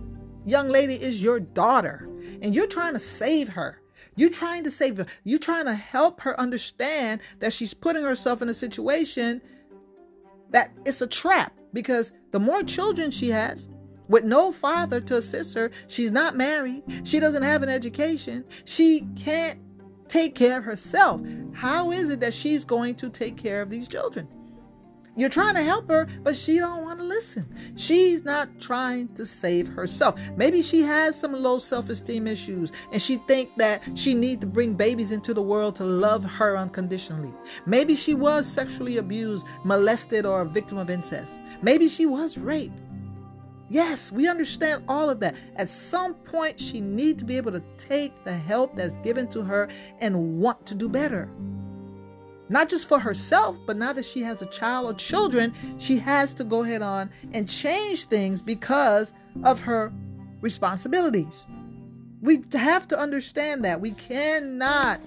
[0.45, 2.09] young lady is your daughter,
[2.41, 3.81] and you're trying to save her.
[4.15, 5.05] You're trying to save her.
[5.23, 9.41] You're trying to help her understand that she's putting herself in a situation
[10.49, 13.67] that it's a trap because the more children she has,
[14.09, 15.71] with no father to assist her.
[15.87, 16.83] She's not married.
[17.03, 18.43] She doesn't have an education.
[18.65, 19.59] She can't
[20.09, 21.21] take care of herself.
[21.53, 24.27] How is it that she's going to take care of these children?
[25.15, 27.53] You're trying to help her, but she don't want to listen.
[27.75, 30.17] She's not trying to save herself.
[30.37, 34.75] Maybe she has some low self-esteem issues and she think that she need to bring
[34.75, 37.33] babies into the world to love her unconditionally.
[37.65, 41.33] Maybe she was sexually abused, molested or a victim of incest.
[41.61, 42.79] Maybe she was raped.
[43.69, 45.35] Yes, we understand all of that.
[45.55, 49.43] At some point, she needs to be able to take the help that's given to
[49.43, 51.29] her and want to do better.
[52.49, 56.33] Not just for herself, but now that she has a child or children, she has
[56.33, 59.93] to go ahead on and change things because of her
[60.41, 61.45] responsibilities.
[62.21, 65.01] We have to understand that we cannot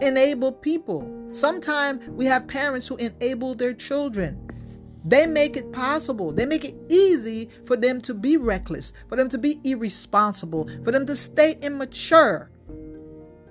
[0.00, 1.28] enable people.
[1.32, 4.49] Sometimes we have parents who enable their children.
[5.04, 6.32] They make it possible.
[6.32, 10.92] They make it easy for them to be reckless, for them to be irresponsible, for
[10.92, 12.50] them to stay immature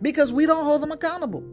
[0.02, 1.44] because we don't hold them accountable.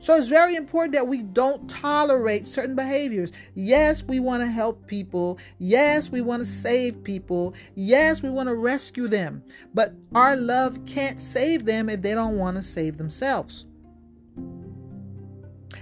[0.00, 3.32] So it's very important that we don't tolerate certain behaviors.
[3.54, 5.38] Yes, we want to help people.
[5.58, 7.52] Yes, we want to save people.
[7.74, 9.42] Yes, we want to rescue them.
[9.74, 13.64] But our love can't save them if they don't want to save themselves.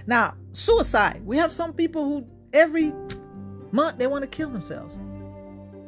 [0.07, 1.21] Now, suicide.
[1.25, 2.93] We have some people who every
[3.71, 4.97] month they want to kill themselves.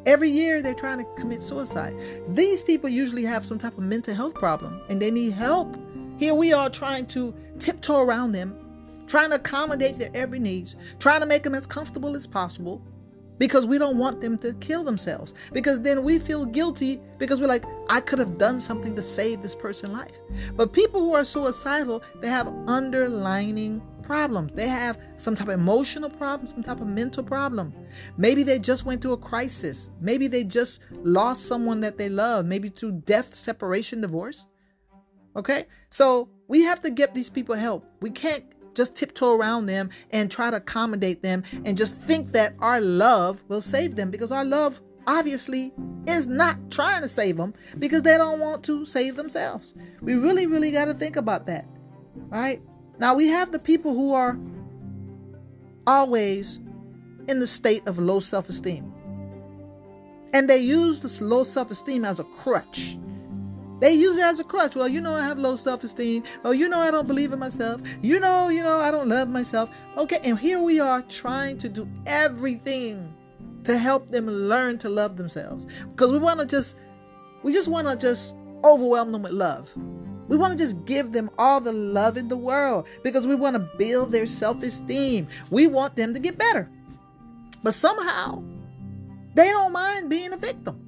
[0.06, 1.96] Every year they're trying to commit suicide.
[2.30, 5.76] These people usually have some type of mental health problem and they need help.
[6.18, 11.22] Here we are trying to tiptoe around them, trying to accommodate their every needs, trying
[11.22, 12.82] to make them as comfortable as possible
[13.38, 15.34] because we don't want them to kill themselves.
[15.54, 19.42] Because then we feel guilty because we're like, I could have done something to save
[19.42, 20.12] this person's life.
[20.58, 24.52] But people who are suicidal, they have underlining problems.
[24.56, 27.72] They have some type of emotional problem, some type of mental problem.
[28.18, 29.92] Maybe they just went through a crisis.
[30.02, 34.48] Maybe they just lost someone that they love, maybe through death, separation, divorce.
[35.36, 35.68] Okay?
[35.92, 37.86] So we have to get these people help.
[38.02, 42.56] We can't just tiptoe around them and try to accommodate them and just think that
[42.60, 45.72] our love will save them because our love obviously
[46.08, 49.76] is not trying to save them because they don't want to save themselves.
[50.02, 51.68] We really, really got to think about that.
[52.16, 52.60] Right?
[53.00, 54.38] Now we have the people who are
[55.88, 56.60] always
[57.28, 58.94] in the state of low self esteem.
[60.34, 62.98] And they use this low self esteem as a crutch.
[63.80, 64.76] They use it as a crutch.
[64.76, 66.24] Well, you know, I have low self esteem.
[66.44, 67.82] Oh, you know, I don't believe in myself.
[68.02, 69.70] You know, you know, I don't love myself.
[69.98, 73.14] Okay, and here we are trying to do everything
[73.64, 76.76] to help them learn to love themselves because we want to just,
[77.44, 79.70] we just want to just overwhelm them with love.
[80.30, 83.56] We want to just give them all the love in the world because we want
[83.56, 85.28] to build their self esteem.
[85.50, 86.70] We want them to get better.
[87.64, 88.44] But somehow,
[89.34, 90.86] they don't mind being a victim.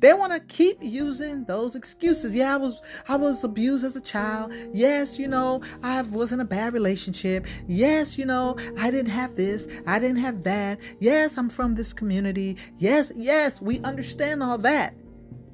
[0.00, 2.32] They want to keep using those excuses.
[2.32, 4.52] Yeah, I was I was abused as a child.
[4.72, 7.46] Yes, you know, I was in a bad relationship.
[7.66, 9.66] Yes, you know, I didn't have this.
[9.86, 10.78] I didn't have that.
[11.00, 12.56] Yes, I'm from this community.
[12.78, 14.94] Yes, yes, we understand all that.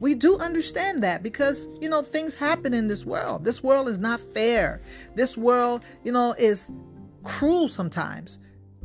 [0.05, 3.43] We do understand that because, you know, things happen in this world.
[3.43, 4.83] This world is not fair.
[5.15, 6.71] This world, you know, is
[7.23, 8.39] cruel sometimes.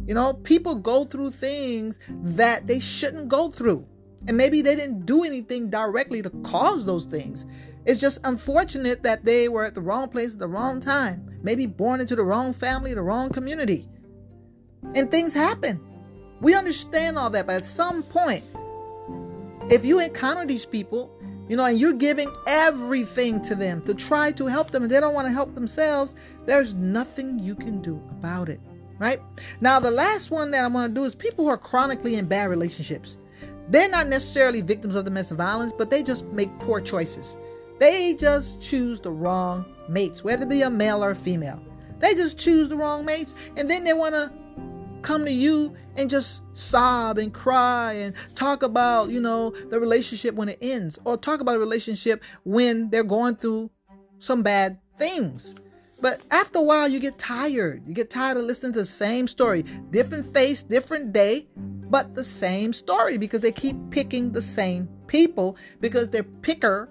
[0.08, 3.86] You know, people go through things that they shouldn't go through.
[4.28, 7.46] And maybe they didn't do anything directly to cause those things.
[7.84, 11.38] It's just unfortunate that they were at the wrong place at the wrong time.
[11.44, 13.90] Maybe born into the wrong family, the wrong community.
[14.96, 15.82] And things happen.
[16.40, 18.46] We understand all that, but at some point,
[19.70, 21.12] if you encounter these people,
[21.48, 25.00] you know, and you're giving everything to them to try to help them, and they
[25.00, 28.60] don't want to help themselves, there's nothing you can do about it,
[28.98, 29.22] right?
[29.62, 32.26] Now, the last one that I want to do is people who are chronically in
[32.26, 33.18] bad relationships.
[33.70, 37.38] They're not necessarily victims of domestic violence, but they just make poor choices.
[37.80, 41.62] They just choose the wrong mates, whether it be a male or a female.
[42.00, 44.32] They just choose the wrong mates, and then they want to
[45.02, 50.36] come to you and just sob and cry and talk about, you know, the relationship
[50.36, 53.70] when it ends or talk about a relationship when they're going through
[54.20, 55.56] some bad things.
[56.02, 57.84] But after a while, you get tired.
[57.86, 59.64] You get tired of listening to the same story.
[59.92, 65.58] Different face, different day, but the same story because they keep picking the same people
[65.82, 66.90] because their picker,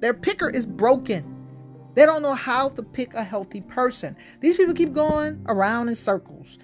[0.00, 1.34] their picker is broken.
[1.94, 4.16] They don't know how to pick a healthy person.
[4.40, 6.56] These people keep going around in circles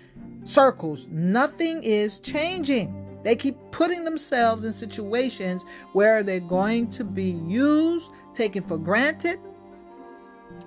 [0.45, 1.07] circles.
[1.11, 3.21] Nothing is changing.
[3.23, 9.41] They keep putting themselves in situations where they're going to be used, taken for granted,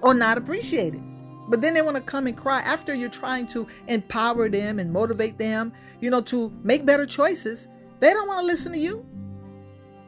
[0.02, 1.02] or not appreciated.
[1.50, 4.92] But then they want to come and cry after you're trying to empower them and
[4.92, 7.68] motivate them, you know, to make better choices.
[8.00, 9.06] They don't want to listen to you.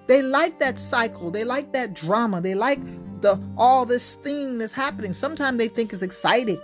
[0.08, 1.32] They like that cycle.
[1.32, 2.42] They like that drama.
[2.42, 2.80] They like
[3.22, 5.14] the all this thing that's happening.
[5.14, 6.60] Sometimes they think it's exciting.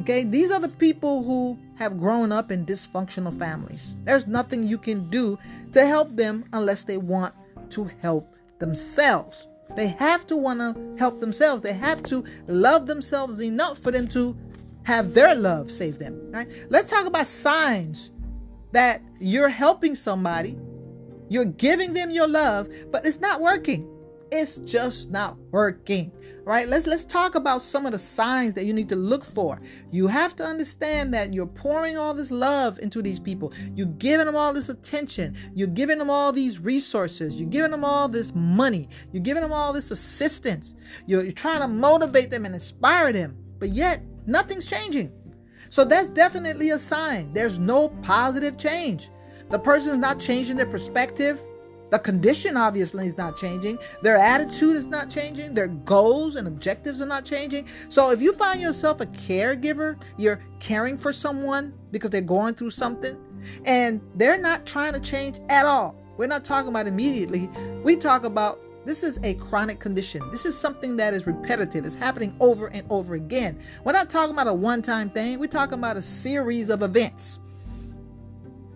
[0.00, 3.94] Okay, these are the people who have grown up in dysfunctional families.
[4.04, 5.38] There's nothing you can do
[5.72, 7.34] to help them unless they want
[7.70, 9.48] to help themselves.
[9.76, 11.62] They have to want to help themselves.
[11.62, 14.36] They have to love themselves enough for them to
[14.84, 16.30] have their love save them.
[16.30, 16.48] Right?
[16.68, 18.10] Let's talk about signs
[18.72, 20.58] that you're helping somebody,
[21.28, 23.88] you're giving them your love, but it's not working
[24.34, 26.12] it's just not working.
[26.44, 26.68] Right?
[26.68, 29.58] Let's let's talk about some of the signs that you need to look for.
[29.90, 33.54] You have to understand that you're pouring all this love into these people.
[33.74, 35.36] You're giving them all this attention.
[35.54, 37.36] You're giving them all these resources.
[37.36, 38.90] You're giving them all this money.
[39.10, 40.74] You're giving them all this assistance.
[41.06, 43.38] You're, you're trying to motivate them and inspire them.
[43.58, 45.12] But yet, nothing's changing.
[45.70, 47.32] So that's definitely a sign.
[47.32, 49.10] There's no positive change.
[49.50, 51.40] The person's not changing their perspective.
[51.90, 53.78] The condition obviously is not changing.
[54.02, 55.54] Their attitude is not changing.
[55.54, 57.68] Their goals and objectives are not changing.
[57.88, 62.70] So if you find yourself a caregiver, you're caring for someone because they're going through
[62.70, 63.16] something
[63.64, 65.94] and they're not trying to change at all.
[66.16, 67.48] We're not talking about immediately.
[67.82, 70.22] We talk about this is a chronic condition.
[70.30, 71.84] This is something that is repetitive.
[71.86, 73.58] It's happening over and over again.
[73.82, 77.38] We're not talking about a one time thing, we're talking about a series of events.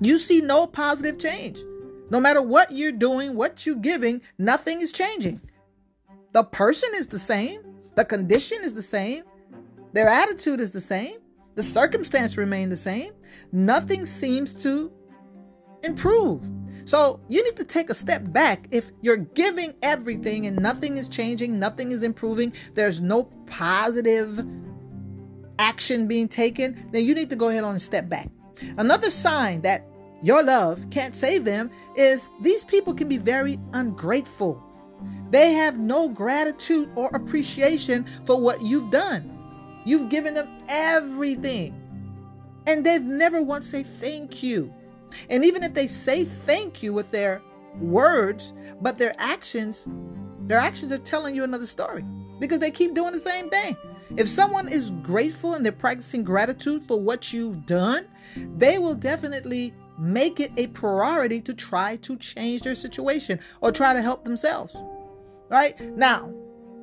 [0.01, 1.59] You see no positive change.
[2.11, 5.41] No matter what you're doing, what you're giving, nothing is changing.
[6.33, 7.63] The person is the same,
[7.95, 9.25] the condition is the same,
[9.93, 11.19] their attitude is the same,
[11.55, 13.13] the circumstance remain the same.
[13.51, 14.93] Nothing seems to
[15.83, 16.49] improve.
[16.85, 18.69] So you need to take a step back.
[18.71, 24.47] If you're giving everything and nothing is changing, nothing is improving, there's no positive
[25.59, 28.31] action being taken, then you need to go ahead and step back.
[28.77, 29.88] Another sign that
[30.23, 34.63] your love can't save them is these people can be very ungrateful.
[35.31, 39.35] They have no gratitude or appreciation for what you've done.
[39.85, 41.75] You've given them everything.
[42.67, 44.73] And they've never once say thank you.
[45.31, 47.41] And even if they say thank you with their
[47.81, 49.87] words, but their actions,
[50.47, 52.05] their actions are telling you another story
[52.41, 53.77] because they keep doing the same thing.
[54.17, 58.07] If someone is grateful and they're practicing gratitude for what you've done,
[58.57, 63.93] they will definitely make it a priority to try to change their situation or try
[63.93, 64.75] to help themselves.
[65.49, 65.79] Right?
[65.97, 66.33] Now,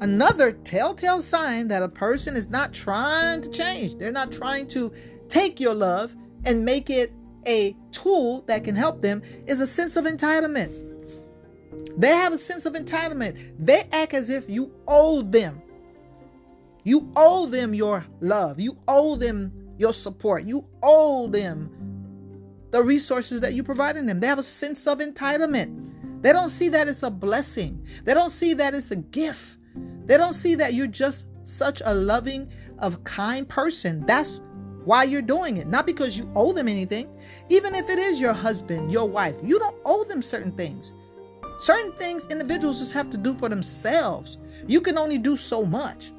[0.01, 4.91] another telltale sign that a person is not trying to change, they're not trying to
[5.29, 7.13] take your love and make it
[7.47, 10.71] a tool that can help them, is a sense of entitlement.
[11.97, 13.53] They have a sense of entitlement.
[13.59, 15.61] They act as if you owe them.
[16.83, 18.59] You owe them your love.
[18.59, 20.45] You owe them your support.
[20.45, 21.74] You owe them
[22.75, 24.19] the resources that you're providing them.
[24.19, 26.21] They have a sense of entitlement.
[26.21, 27.81] They don't see that it's a blessing.
[28.03, 29.59] They don't see that it's a gift.
[30.05, 34.05] They don't see that you're just such a loving, of kind person.
[34.05, 34.41] That's
[34.83, 35.67] why you're doing it.
[35.67, 37.07] Not because you owe them anything.
[37.47, 40.91] Even if it is your husband, your wife, you don't owe them certain things.
[41.59, 44.37] Certain things individuals just have to do for themselves.
[44.67, 46.11] You can only do so much.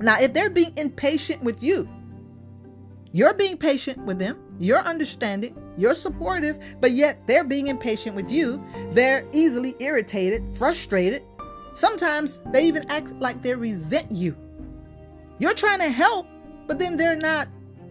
[0.00, 1.88] Now, if they're being impatient with you,
[3.12, 8.30] you're being patient with them, you're understanding, you're supportive, but yet they're being impatient with
[8.30, 8.62] you.
[8.92, 11.22] They're easily irritated, frustrated.
[11.74, 14.36] Sometimes they even act like they resent you.
[15.38, 16.26] You're trying to help,
[16.66, 17.48] but then they're not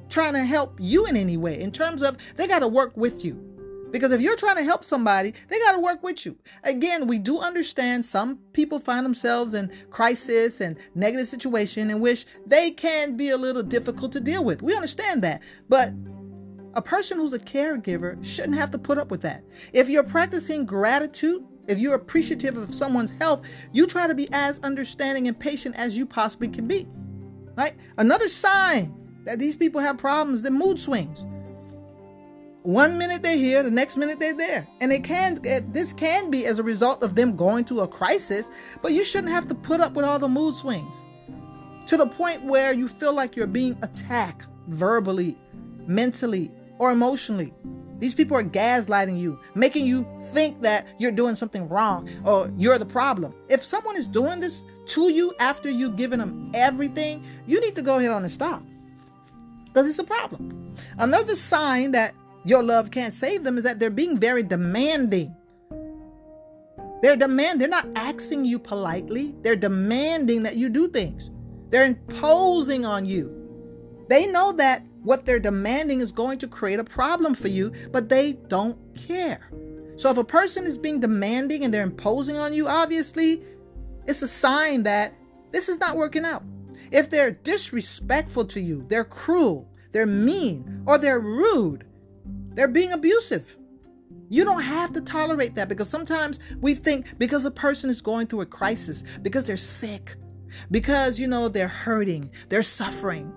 [0.10, 3.24] trying to help you in any way in terms of they got to work with
[3.24, 3.51] you.
[3.92, 6.38] Because if you're trying to help somebody, they got to work with you.
[6.64, 12.26] Again, we do understand some people find themselves in crisis and negative situation in which
[12.46, 14.62] they can be a little difficult to deal with.
[14.62, 15.42] We understand that.
[15.68, 15.94] But
[16.74, 19.44] a person who's a caregiver shouldn't have to put up with that.
[19.74, 24.60] If you're practicing gratitude, if you're appreciative of someone's help, you try to be as
[24.60, 26.88] understanding and patient as you possibly can be.
[27.58, 27.76] Right?
[27.98, 31.26] Another sign that these people have problems, the mood swings.
[32.64, 34.68] One minute they're here, the next minute they're there.
[34.82, 35.40] And it can
[35.72, 38.50] this can be as a result of them going through a crisis,
[38.82, 41.04] but you shouldn't have to put up with all the mood swings.
[41.88, 45.38] To the point where you feel like you're being attacked verbally,
[45.88, 47.54] mentally, or emotionally.
[47.98, 52.78] These people are gaslighting you, making you think that you're doing something wrong or you're
[52.78, 53.34] the problem.
[53.50, 57.82] If someone is doing this to you after you've given them everything, you need to
[57.82, 58.64] go ahead on and stop.
[59.66, 60.76] Because it's a problem.
[60.98, 65.36] Another sign that your love can't save them is that they're being very demanding.
[67.02, 69.36] They're demand they're not asking you politely.
[69.42, 71.30] They're demanding that you do things.
[71.70, 73.38] They're imposing on you.
[74.10, 78.10] They know that what they're demanding is going to create a problem for you, but
[78.10, 79.50] they don't care.
[79.96, 83.44] So if a person is being demanding and they're imposing on you, obviously
[84.06, 85.14] it's a sign that
[85.52, 86.44] this is not working out.
[86.92, 91.86] If they're disrespectful to you, they're cruel, they're mean, or they're rude,
[92.54, 93.58] they're being abusive.
[94.30, 98.28] You don't have to tolerate that because sometimes we think because a person is going
[98.28, 100.16] through a crisis, because they're sick,
[100.70, 103.32] because, you know, they're hurting, they're suffering,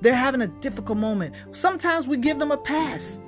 [0.00, 1.34] they're having a difficult moment.
[1.52, 3.20] Sometimes we give them a pass.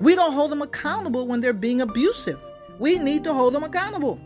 [0.00, 2.40] We don't hold them accountable when they're being abusive.
[2.78, 4.20] We need to hold them accountable.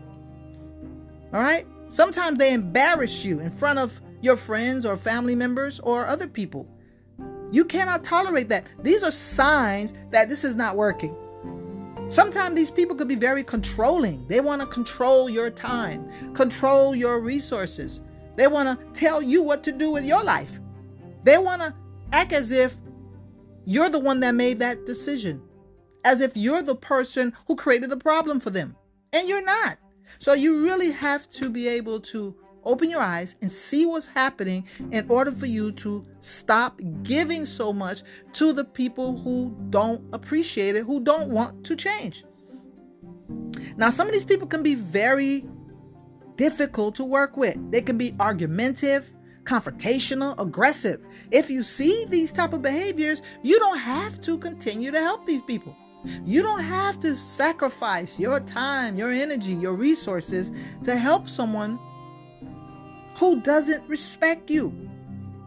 [1.32, 1.66] All right?
[1.88, 6.68] Sometimes they embarrass you in front of your friends or family members or other people.
[7.54, 8.66] You cannot tolerate that.
[8.80, 11.14] These are signs that this is not working.
[12.08, 14.26] Sometimes these people could be very controlling.
[14.26, 18.00] They want to control your time, control your resources.
[18.34, 20.58] They want to tell you what to do with your life.
[21.22, 21.72] They want to
[22.12, 22.74] act as if
[23.66, 25.40] you're the one that made that decision,
[26.04, 28.74] as if you're the person who created the problem for them.
[29.12, 29.78] And you're not.
[30.18, 32.34] So you really have to be able to
[32.64, 37.72] open your eyes and see what's happening in order for you to stop giving so
[37.72, 38.02] much
[38.32, 42.24] to the people who don't appreciate it, who don't want to change.
[43.76, 45.44] Now, some of these people can be very
[46.36, 47.56] difficult to work with.
[47.70, 49.10] They can be argumentative,
[49.44, 51.00] confrontational, aggressive.
[51.30, 55.42] If you see these type of behaviors, you don't have to continue to help these
[55.42, 55.76] people.
[56.24, 60.50] You don't have to sacrifice your time, your energy, your resources
[60.84, 61.78] to help someone
[63.16, 64.72] who doesn't respect you.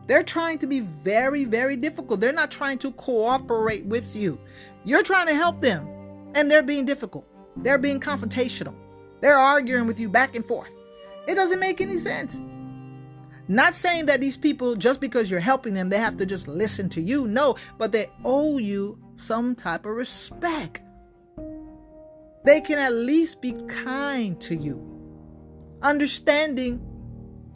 [0.07, 2.21] They're trying to be very, very difficult.
[2.21, 4.39] They're not trying to cooperate with you.
[4.85, 5.87] You're trying to help them,
[6.33, 7.25] and they're being difficult.
[7.57, 8.73] They're being confrontational.
[9.19, 10.71] They're arguing with you back and forth.
[11.27, 12.39] It doesn't make any sense.
[13.49, 16.89] Not saying that these people, just because you're helping them, they have to just listen
[16.89, 17.27] to you.
[17.27, 20.81] No, but they owe you some type of respect.
[22.45, 24.81] They can at least be kind to you,
[25.81, 26.79] understanding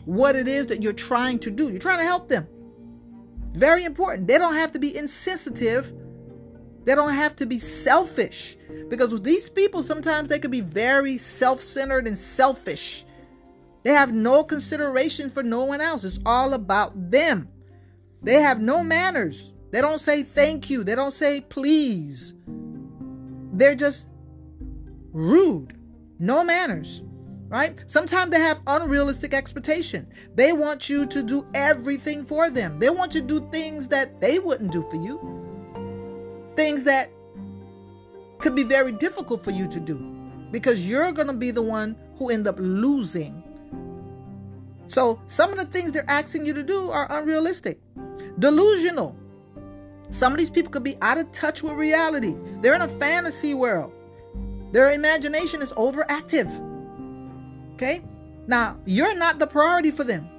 [0.05, 1.69] what it is that you're trying to do.
[1.69, 2.47] You're trying to help them.
[3.53, 4.27] Very important.
[4.27, 5.93] They don't have to be insensitive.
[6.83, 8.57] They don't have to be selfish.
[8.89, 13.05] Because with these people, sometimes they can be very self centered and selfish.
[13.83, 16.03] They have no consideration for no one else.
[16.03, 17.49] It's all about them.
[18.21, 19.51] They have no manners.
[19.71, 20.83] They don't say thank you.
[20.83, 22.33] They don't say please.
[23.53, 24.05] They're just
[25.11, 25.75] rude.
[26.19, 27.01] No manners
[27.51, 27.83] right?
[27.85, 30.07] Sometimes they have unrealistic expectation.
[30.35, 32.79] They want you to do everything for them.
[32.79, 35.19] They want you to do things that they wouldn't do for you.
[36.55, 37.11] Things that
[38.39, 39.97] could be very difficult for you to do
[40.51, 43.43] because you're going to be the one who end up losing.
[44.87, 47.79] So, some of the things they're asking you to do are unrealistic.
[48.39, 49.15] Delusional.
[50.09, 52.35] Some of these people could be out of touch with reality.
[52.61, 53.91] They're in a fantasy world.
[54.71, 56.70] Their imagination is overactive.
[57.81, 58.03] Okay?
[58.45, 60.29] Now, you're not the priority for them.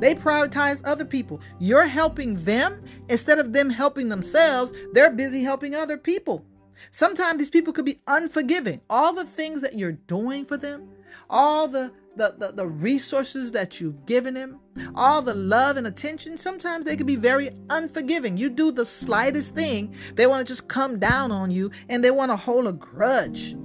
[0.00, 1.40] They prioritize other people.
[1.58, 4.72] You're helping them instead of them helping themselves.
[4.92, 6.44] They're busy helping other people.
[6.90, 8.82] Sometimes these people could be unforgiving.
[8.90, 10.90] All the things that you're doing for them,
[11.28, 14.58] all the the, the, the resources that you've given them,
[14.94, 18.36] all the love and attention, sometimes they can be very unforgiving.
[18.36, 22.10] You do the slightest thing, they want to just come down on you and they
[22.10, 23.56] want to hold a grudge.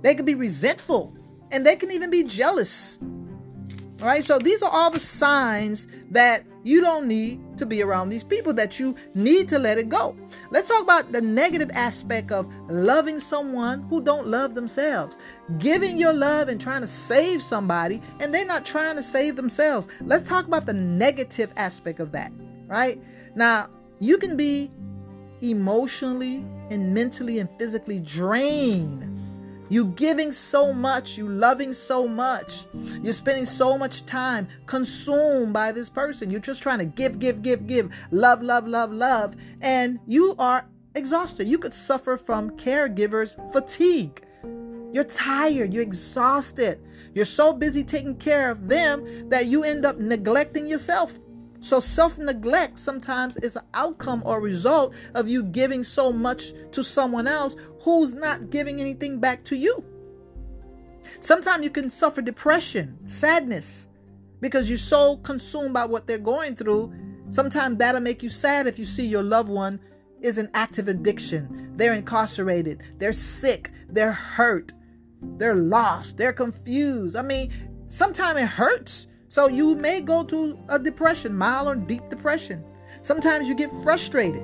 [0.00, 1.14] They could be resentful
[1.50, 2.98] and they can even be jealous.
[4.00, 8.08] All right, so these are all the signs that you don't need to be around
[8.08, 10.16] these people, that you need to let it go.
[10.50, 15.18] Let's talk about the negative aspect of loving someone who don't love themselves.
[15.58, 19.86] Giving your love and trying to save somebody, and they're not trying to save themselves.
[20.00, 22.32] Let's talk about the negative aspect of that,
[22.66, 23.02] right?
[23.34, 24.70] Now, you can be
[25.42, 26.36] emotionally
[26.70, 29.09] and mentally and physically drained
[29.70, 32.66] you giving so much, you loving so much,
[33.02, 36.28] you're spending so much time consumed by this person.
[36.28, 40.66] You're just trying to give, give, give, give, love, love, love, love, and you are
[40.94, 41.48] exhausted.
[41.48, 44.22] You could suffer from caregivers fatigue.
[44.92, 46.86] You're tired, you're exhausted.
[47.14, 51.18] You're so busy taking care of them that you end up neglecting yourself.
[51.60, 56.82] So, self neglect sometimes is an outcome or result of you giving so much to
[56.82, 59.84] someone else who's not giving anything back to you.
[61.20, 63.88] Sometimes you can suffer depression, sadness,
[64.40, 66.92] because you're so consumed by what they're going through.
[67.28, 69.80] Sometimes that'll make you sad if you see your loved one
[70.22, 71.74] is in active addiction.
[71.76, 74.72] They're incarcerated, they're sick, they're hurt,
[75.22, 77.16] they're lost, they're confused.
[77.16, 77.52] I mean,
[77.88, 82.64] sometimes it hurts so you may go to a depression, mild or deep depression.
[83.00, 84.42] Sometimes you get frustrated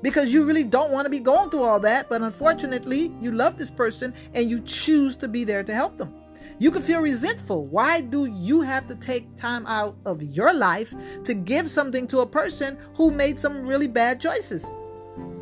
[0.00, 3.58] because you really don't want to be going through all that, but unfortunately, you love
[3.58, 6.14] this person and you choose to be there to help them.
[6.58, 7.66] You can feel resentful.
[7.66, 12.20] Why do you have to take time out of your life to give something to
[12.20, 14.64] a person who made some really bad choices?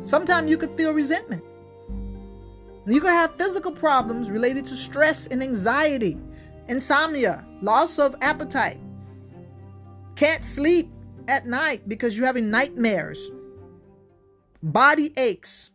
[0.03, 1.41] Sometimes you could feel resentment.
[2.85, 6.17] You can have physical problems related to stress and anxiety
[6.67, 8.79] insomnia, loss of appetite,
[10.15, 10.89] can't sleep
[11.27, 13.19] at night because you're having nightmares,
[14.63, 15.71] body aches.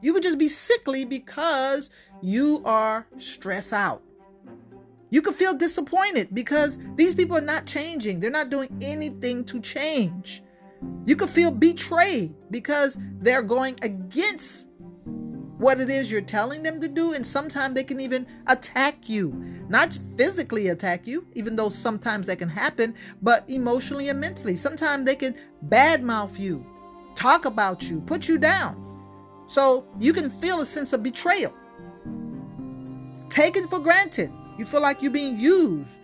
[0.00, 1.90] You could just be sickly because
[2.22, 4.02] you are stressed out.
[5.10, 8.20] You could feel disappointed because these people are not changing.
[8.20, 10.42] They're not doing anything to change.
[11.04, 14.66] You could feel betrayed because they're going against
[15.60, 19.28] what it is you're telling them to do, and sometimes they can even attack you.
[19.68, 24.56] Not physically attack you, even though sometimes that can happen, but emotionally and mentally.
[24.56, 25.34] Sometimes they can
[25.68, 26.64] badmouth you,
[27.14, 28.74] talk about you, put you down.
[29.48, 31.52] So you can feel a sense of betrayal,
[33.28, 34.32] taken for granted.
[34.58, 35.99] You feel like you're being used.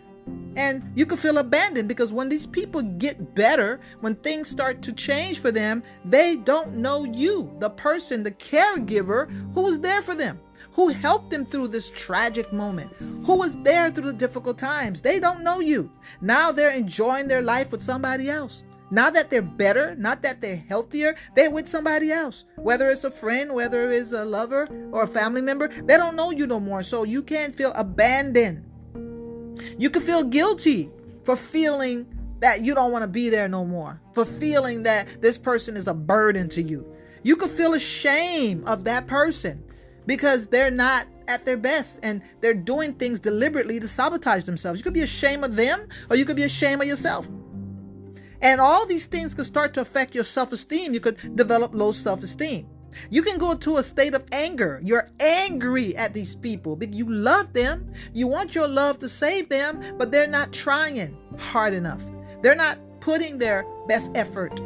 [0.56, 4.92] And you can feel abandoned because when these people get better, when things start to
[4.92, 10.14] change for them, they don't know you, the person, the caregiver who was there for
[10.14, 10.40] them,
[10.72, 12.90] who helped them through this tragic moment,
[13.24, 15.02] who was there through the difficult times.
[15.02, 15.92] They don't know you.
[16.22, 18.62] Now they're enjoying their life with somebody else.
[18.90, 22.44] Now that they're better, not that they're healthier, they're with somebody else.
[22.56, 26.30] Whether it's a friend, whether it's a lover or a family member, they don't know
[26.30, 26.82] you no more.
[26.82, 28.64] So you can't feel abandoned.
[29.78, 30.90] You can feel guilty
[31.24, 32.06] for feeling
[32.40, 35.86] that you don't want to be there no more, for feeling that this person is
[35.86, 36.86] a burden to you.
[37.22, 39.64] You could feel ashamed of that person
[40.06, 44.78] because they're not at their best and they're doing things deliberately to sabotage themselves.
[44.78, 47.26] You could be ashamed of them or you could be ashamed of yourself.
[48.40, 50.94] And all these things could start to affect your self esteem.
[50.94, 52.68] You could develop low self esteem.
[53.10, 54.80] You can go to a state of anger.
[54.82, 56.78] You're angry at these people.
[56.82, 57.92] You love them.
[58.12, 62.02] You want your love to save them, but they're not trying hard enough.
[62.42, 64.60] They're not putting their best effort.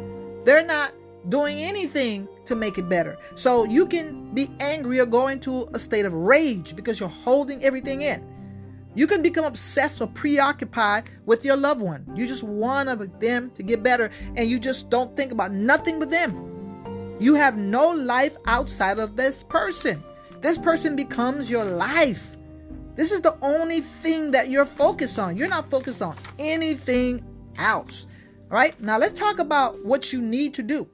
[0.45, 0.93] They're not
[1.29, 3.17] doing anything to make it better.
[3.35, 7.63] So you can be angry or go into a state of rage because you're holding
[7.63, 8.27] everything in.
[8.93, 12.05] You can become obsessed or preoccupied with your loved one.
[12.13, 16.09] You just want them to get better and you just don't think about nothing but
[16.09, 16.60] them.
[17.21, 20.03] You have no life outside of this person.
[20.41, 22.23] This person becomes your life.
[22.95, 25.37] This is the only thing that you're focused on.
[25.37, 27.23] You're not focused on anything
[27.59, 28.07] else.
[28.49, 28.79] All right?
[28.81, 30.89] Now let's talk about what you need to do.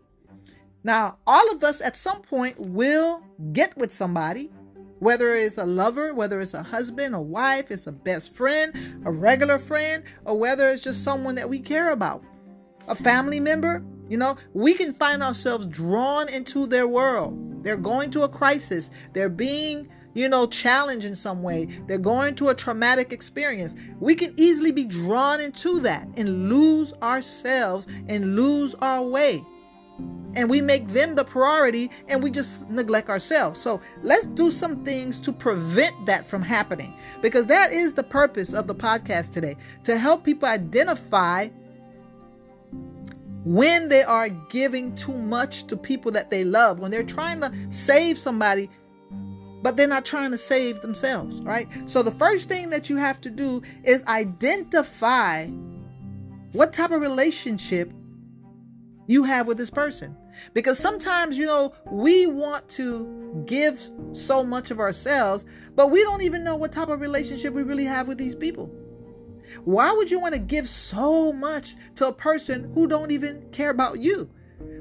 [0.83, 3.23] Now, all of us at some point will
[3.53, 4.51] get with somebody,
[4.99, 8.73] whether it's a lover, whether it's a husband, a wife, it's a best friend,
[9.05, 12.21] a regular friend, or whether it's just someone that we care about,
[12.89, 17.63] a family member, you know, we can find ourselves drawn into their world.
[17.63, 18.89] They're going to a crisis.
[19.13, 21.65] They're being, you know, challenged in some way.
[21.87, 23.75] They're going to a traumatic experience.
[23.99, 29.43] We can easily be drawn into that and lose ourselves and lose our way.
[30.35, 33.59] And we make them the priority and we just neglect ourselves.
[33.59, 38.53] So let's do some things to prevent that from happening because that is the purpose
[38.53, 41.49] of the podcast today to help people identify
[43.47, 47.51] when they are giving too much to people that they love, when they're trying to
[47.69, 48.69] save somebody,
[49.61, 51.69] but they're not trying to save themselves, right?
[51.85, 55.45] So the first thing that you have to do is identify
[56.51, 57.89] what type of relationship
[59.07, 60.17] you have with this person.
[60.53, 66.21] Because sometimes, you know, we want to give so much of ourselves, but we don't
[66.21, 68.69] even know what type of relationship we really have with these people.
[69.65, 73.69] Why would you want to give so much to a person who don't even care
[73.69, 74.29] about you?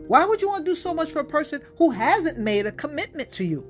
[0.07, 2.73] Why would you want to do so much for a person who hasn't made a
[2.73, 3.67] commitment to you?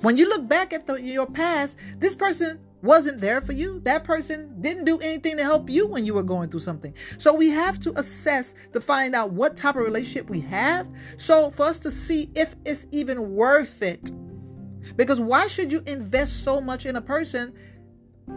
[0.00, 3.80] When you look back at the, your past, this person wasn't there for you.
[3.80, 6.94] That person didn't do anything to help you when you were going through something.
[7.18, 10.90] So we have to assess to find out what type of relationship we have.
[11.18, 14.10] So for us to see if it's even worth it.
[14.96, 17.52] Because why should you invest so much in a person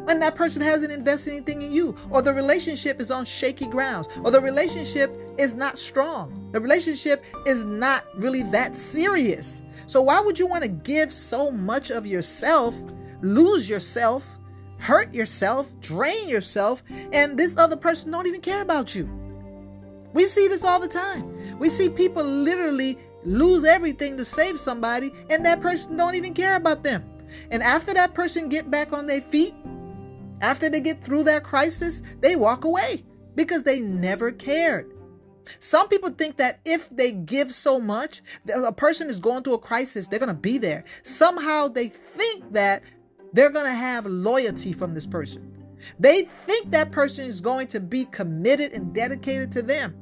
[0.05, 4.07] when that person hasn't invested anything in you, or the relationship is on shaky grounds,
[4.23, 6.49] or the relationship is not strong.
[6.51, 9.61] The relationship is not really that serious.
[9.87, 12.75] So, why would you want to give so much of yourself,
[13.21, 14.25] lose yourself,
[14.77, 19.09] hurt yourself, drain yourself, and this other person don't even care about you?
[20.13, 21.57] We see this all the time.
[21.59, 26.55] We see people literally lose everything to save somebody, and that person don't even care
[26.55, 27.03] about them.
[27.49, 29.55] And after that person get back on their feet,
[30.43, 34.91] after they get through that crisis, they walk away because they never cared.
[35.57, 38.21] Some people think that if they give so much,
[38.53, 40.83] a person is going through a crisis, they're going to be there.
[41.03, 42.83] Somehow they think that
[43.31, 45.49] they're going to have loyalty from this person.
[45.99, 49.95] They think that person is going to be committed and dedicated to them.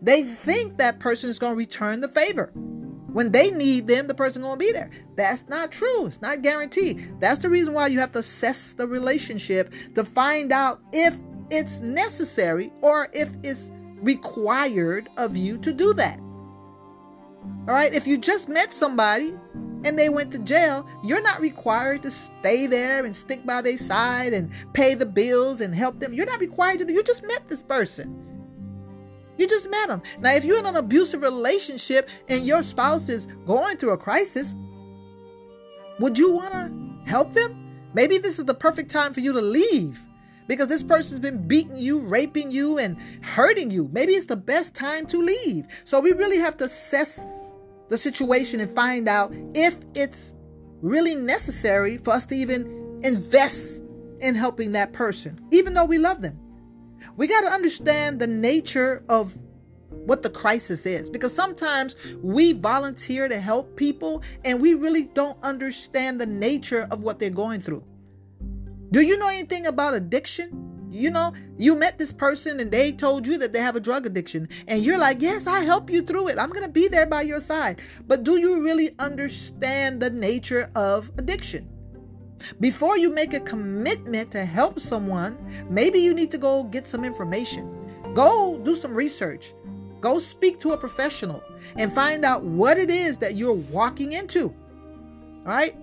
[0.00, 2.52] They think that person is going to return the favor.
[3.12, 4.90] When they need them, the person to be there.
[5.16, 6.06] That's not true.
[6.06, 7.20] It's not guaranteed.
[7.20, 11.16] That's the reason why you have to assess the relationship to find out if
[11.50, 13.70] it's necessary or if it's
[14.02, 16.20] required of you to do that.
[17.66, 19.34] All right, if you just met somebody
[19.84, 23.78] and they went to jail, you're not required to stay there and stick by their
[23.78, 26.12] side and pay the bills and help them.
[26.12, 26.92] You're not required to do.
[26.92, 28.27] You just met this person.
[29.38, 30.02] You just met them.
[30.18, 34.54] Now, if you're in an abusive relationship and your spouse is going through a crisis,
[36.00, 37.64] would you want to help them?
[37.94, 39.98] Maybe this is the perfect time for you to leave
[40.48, 43.88] because this person's been beating you, raping you, and hurting you.
[43.92, 45.66] Maybe it's the best time to leave.
[45.84, 47.24] So we really have to assess
[47.88, 50.34] the situation and find out if it's
[50.82, 53.82] really necessary for us to even invest
[54.20, 56.38] in helping that person, even though we love them.
[57.16, 59.36] We got to understand the nature of
[59.90, 65.38] what the crisis is because sometimes we volunteer to help people and we really don't
[65.42, 67.84] understand the nature of what they're going through.
[68.90, 70.68] Do you know anything about addiction?
[70.90, 74.06] You know, you met this person and they told you that they have a drug
[74.06, 76.38] addiction, and you're like, Yes, I help you through it.
[76.38, 77.82] I'm going to be there by your side.
[78.06, 81.68] But do you really understand the nature of addiction?
[82.60, 85.36] Before you make a commitment to help someone,
[85.68, 87.74] maybe you need to go get some information.
[88.14, 89.54] Go do some research.
[90.00, 91.42] Go speak to a professional
[91.76, 94.54] and find out what it is that you're walking into.
[95.44, 95.76] All right?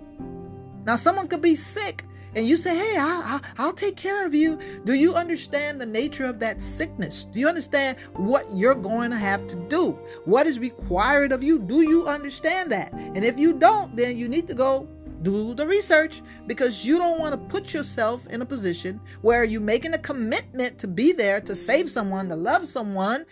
[0.84, 2.04] Now, someone could be sick
[2.34, 4.58] and you say, Hey, I, will take care of you.
[4.84, 7.26] Do you understand the nature of that sickness?
[7.32, 9.98] Do you understand what you're going to have to do?
[10.26, 11.58] What is required of you?
[11.58, 12.92] Do you understand that?
[12.92, 14.86] And if you don't, then you need to go
[15.26, 19.60] do the research because you don't want to put yourself in a position where you're
[19.60, 23.26] making a commitment to be there to save someone, to love someone,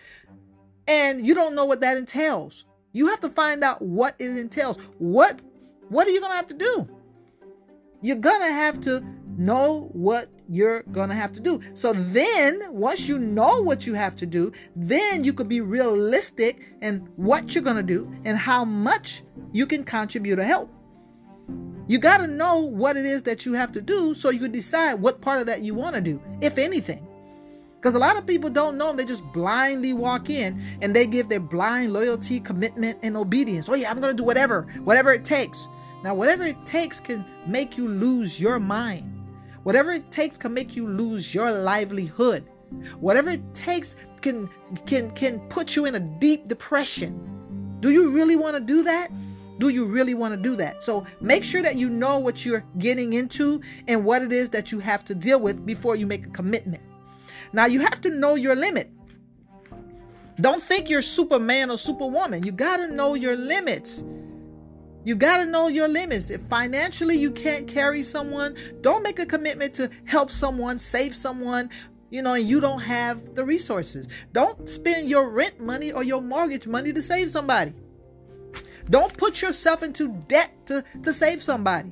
[0.87, 2.65] and you don't know what that entails.
[2.91, 4.77] You have to find out what it entails.
[4.97, 5.39] What
[5.87, 6.89] what are you going to have to do?
[8.01, 9.01] You're going to have to
[9.37, 11.61] know what you're going to have to do.
[11.75, 16.75] So then, once you know what you have to do, then you could be realistic
[16.81, 19.23] in what you're going to do and how much
[19.53, 20.74] you can contribute or help.
[21.87, 24.51] You got to know what it is that you have to do so you can
[24.51, 27.05] decide what part of that you want to do, if anything.
[27.75, 31.29] Because a lot of people don't know, they just blindly walk in and they give
[31.29, 33.69] their blind loyalty, commitment, and obedience.
[33.69, 35.67] Oh, yeah, I'm going to do whatever, whatever it takes.
[36.03, 39.11] Now, whatever it takes can make you lose your mind.
[39.61, 42.47] Whatever it takes can make you lose your livelihood.
[42.99, 44.49] Whatever it takes can
[44.87, 47.77] can can put you in a deep depression.
[47.79, 49.11] Do you really want to do that?
[49.57, 50.83] Do you really want to do that?
[50.83, 54.71] So make sure that you know what you're getting into and what it is that
[54.71, 56.81] you have to deal with before you make a commitment.
[57.53, 58.91] Now you have to know your limit.
[60.41, 62.43] Don't think you're Superman or Superwoman.
[62.43, 64.03] You got to know your limits.
[65.05, 66.29] You got to know your limits.
[66.29, 71.69] If financially you can't carry someone, don't make a commitment to help someone, save someone,
[72.09, 74.07] you know, and you don't have the resources.
[74.33, 77.73] Don't spend your rent money or your mortgage money to save somebody.
[78.89, 81.91] Don't put yourself into debt to, to save somebody.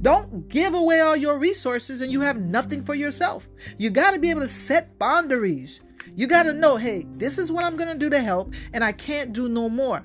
[0.00, 3.48] Don't give away all your resources and you have nothing for yourself.
[3.76, 5.80] You got to be able to set boundaries.
[6.16, 8.84] You got to know, hey, this is what I'm going to do to help, and
[8.84, 10.04] I can't do no more.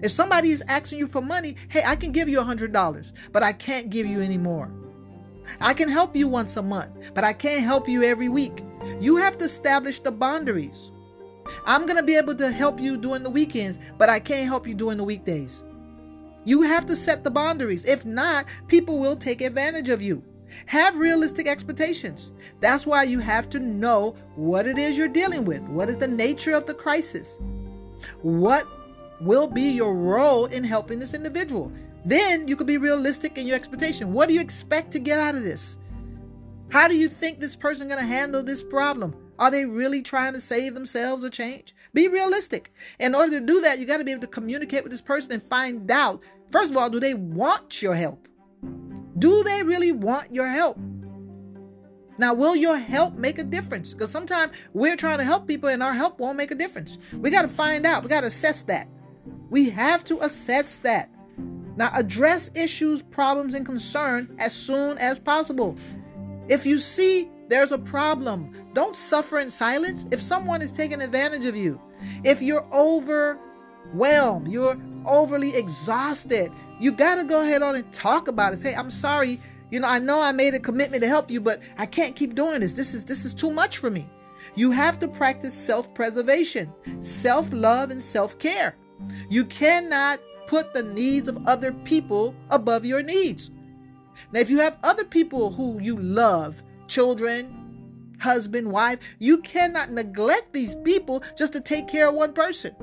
[0.00, 3.42] If somebody is asking you for money, hey, I can give you a $100, but
[3.42, 4.70] I can't give you any more.
[5.60, 8.62] I can help you once a month, but I can't help you every week.
[9.00, 10.90] You have to establish the boundaries.
[11.66, 14.66] I'm going to be able to help you during the weekends, but I can't help
[14.66, 15.62] you during the weekdays.
[16.44, 17.84] You have to set the boundaries.
[17.84, 20.22] If not, people will take advantage of you.
[20.66, 22.30] Have realistic expectations.
[22.60, 25.62] That's why you have to know what it is you're dealing with.
[25.62, 27.38] What is the nature of the crisis?
[28.22, 28.66] What
[29.20, 31.72] will be your role in helping this individual.
[32.04, 34.12] Then you can be realistic in your expectation.
[34.12, 35.78] What do you expect to get out of this?
[36.68, 39.14] How do you think this person going to handle this problem?
[39.38, 41.74] Are they really trying to save themselves or change?
[41.92, 42.72] Be realistic.
[42.98, 45.32] In order to do that, you got to be able to communicate with this person
[45.32, 48.28] and find out first of all, do they want your help?
[49.18, 50.78] Do they really want your help?
[52.16, 53.92] Now, will your help make a difference?
[53.92, 56.96] Because sometimes we're trying to help people and our help won't make a difference.
[57.12, 58.04] We got to find out.
[58.04, 58.88] We got to assess that.
[59.50, 61.10] We have to assess that.
[61.76, 65.76] Now, address issues, problems, and concern as soon as possible.
[66.46, 70.06] If you see there's a problem, don't suffer in silence.
[70.10, 71.80] If someone is taking advantage of you,
[72.22, 78.52] if you're overwhelmed, you're overly exhausted, you got to go ahead on and talk about
[78.54, 78.60] it.
[78.60, 79.40] Say, I'm sorry.
[79.70, 82.34] You know, I know I made a commitment to help you, but I can't keep
[82.34, 82.74] doing this.
[82.74, 84.08] This is this is too much for me.
[84.54, 88.76] You have to practice self-preservation, self-love, and self-care.
[89.28, 93.50] You cannot put the needs of other people above your needs.
[94.32, 100.52] Now, if you have other people who you love, children, husband, wife, you cannot neglect
[100.52, 102.74] these people just to take care of one person.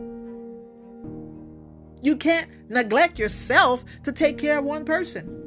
[2.02, 5.38] You can't neglect yourself to take care of one person.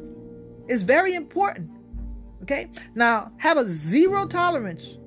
[0.68, 1.70] It's very important.
[2.42, 2.70] Okay?
[2.94, 4.98] Now, have a zero tolerance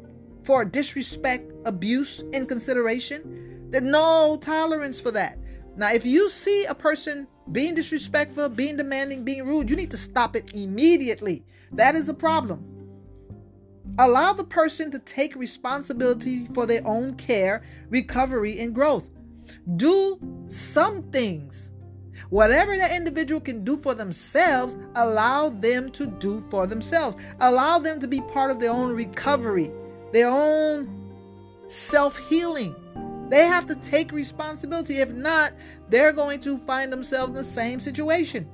[0.44, 3.68] for disrespect, abuse, inconsideration.
[3.70, 5.38] There's no tolerance for that.
[5.76, 9.98] Now, if you see a person being disrespectful, being demanding, being rude, you need to
[9.98, 11.44] stop it immediately.
[11.72, 12.77] That is a problem.
[14.00, 19.06] Allow the person to take responsibility for their own care, recovery, and growth.
[19.76, 21.72] Do some things.
[22.30, 27.18] Whatever that individual can do for themselves, allow them to do for themselves.
[27.40, 29.72] Allow them to be part of their own recovery,
[30.12, 30.90] their own
[31.68, 32.76] self healing.
[33.30, 35.00] They have to take responsibility.
[35.00, 35.54] If not,
[35.90, 38.50] they're going to find themselves in the same situation.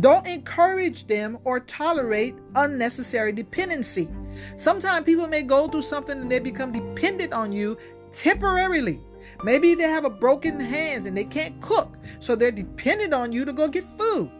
[0.00, 4.08] Don't encourage them or tolerate unnecessary dependency.
[4.56, 7.76] Sometimes people may go through something and they become dependent on you
[8.12, 9.00] temporarily.
[9.42, 13.44] Maybe they have a broken hands and they can't cook, so they're dependent on you
[13.44, 14.30] to go get food.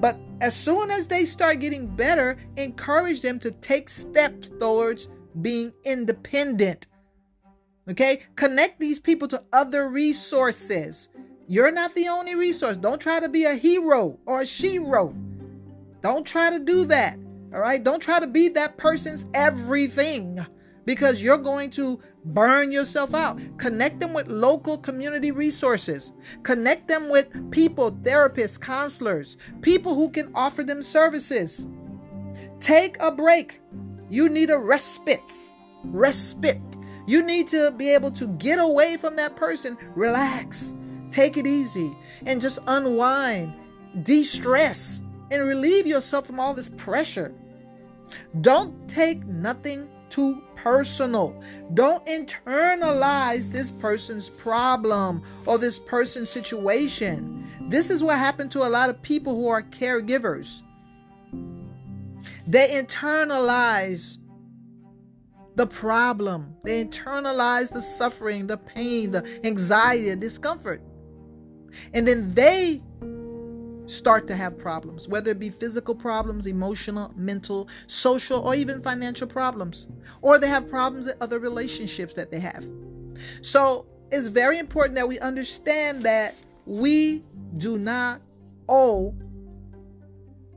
[0.00, 5.08] But as soon as they start getting better, encourage them to take steps towards
[5.40, 6.86] being independent.
[7.88, 8.22] Okay?
[8.36, 11.08] Connect these people to other resources.
[11.50, 12.76] You're not the only resource.
[12.76, 15.12] Don't try to be a hero or a shero.
[16.00, 17.18] Don't try to do that.
[17.52, 17.82] All right?
[17.82, 20.46] Don't try to be that person's everything
[20.84, 23.40] because you're going to burn yourself out.
[23.58, 26.12] Connect them with local community resources.
[26.44, 31.66] Connect them with people, therapists, counselors, people who can offer them services.
[32.60, 33.60] Take a break.
[34.08, 35.32] You need a respite.
[35.82, 36.62] Respite.
[37.08, 40.76] You need to be able to get away from that person, relax,
[41.10, 41.96] take it easy,
[42.26, 43.54] and just unwind,
[44.02, 47.32] de stress, and relieve yourself from all this pressure.
[48.40, 51.40] Don't take nothing too personal.
[51.74, 57.48] Don't internalize this person's problem or this person's situation.
[57.68, 60.62] This is what happened to a lot of people who are caregivers.
[62.46, 64.18] They internalize
[65.56, 70.80] the problem, they internalize the suffering, the pain, the anxiety, the discomfort.
[71.94, 72.82] And then they
[73.86, 79.26] start to have problems, whether it be physical problems, emotional, mental, social, or even financial
[79.26, 79.86] problems,
[80.22, 82.64] or they have problems in other relationships that they have.
[83.42, 86.34] So it's very important that we understand that
[86.66, 87.24] we
[87.58, 88.20] do not
[88.68, 89.14] owe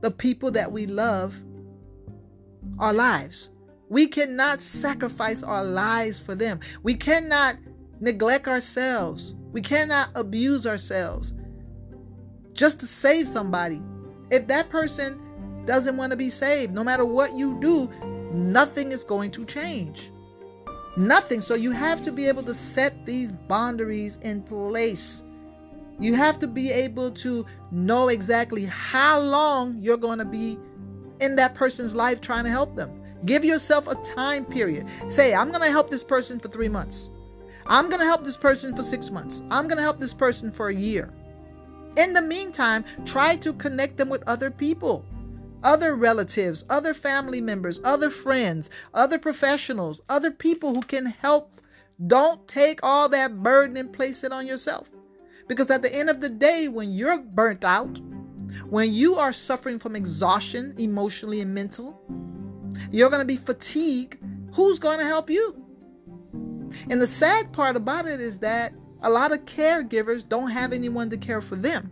[0.00, 1.34] the people that we love
[2.78, 3.48] our lives.
[3.88, 6.60] We cannot sacrifice our lives for them.
[6.82, 7.56] We cannot
[8.00, 9.34] neglect ourselves.
[9.52, 11.32] We cannot abuse ourselves
[12.52, 13.80] just to save somebody.
[14.30, 15.20] If that person
[15.66, 17.90] doesn't want to be saved, no matter what you do,
[18.32, 20.10] nothing is going to change.
[20.96, 21.40] Nothing.
[21.40, 25.22] So you have to be able to set these boundaries in place.
[25.98, 30.58] You have to be able to know exactly how long you're going to be
[31.20, 33.00] in that person's life trying to help them.
[33.24, 34.86] Give yourself a time period.
[35.08, 37.08] Say, I'm going to help this person for three months.
[37.66, 39.42] I'm going to help this person for six months.
[39.50, 41.12] I'm going to help this person for a year.
[41.96, 45.04] In the meantime, try to connect them with other people,
[45.62, 51.60] other relatives, other family members, other friends, other professionals, other people who can help.
[52.06, 54.90] Don't take all that burden and place it on yourself.
[55.46, 58.00] Because at the end of the day, when you're burnt out,
[58.68, 62.00] when you are suffering from exhaustion emotionally and mental,
[62.90, 64.18] you're going to be fatigued.
[64.54, 65.63] Who's going to help you?
[66.90, 68.72] And the sad part about it is that
[69.02, 71.90] a lot of caregivers don't have anyone to care for them.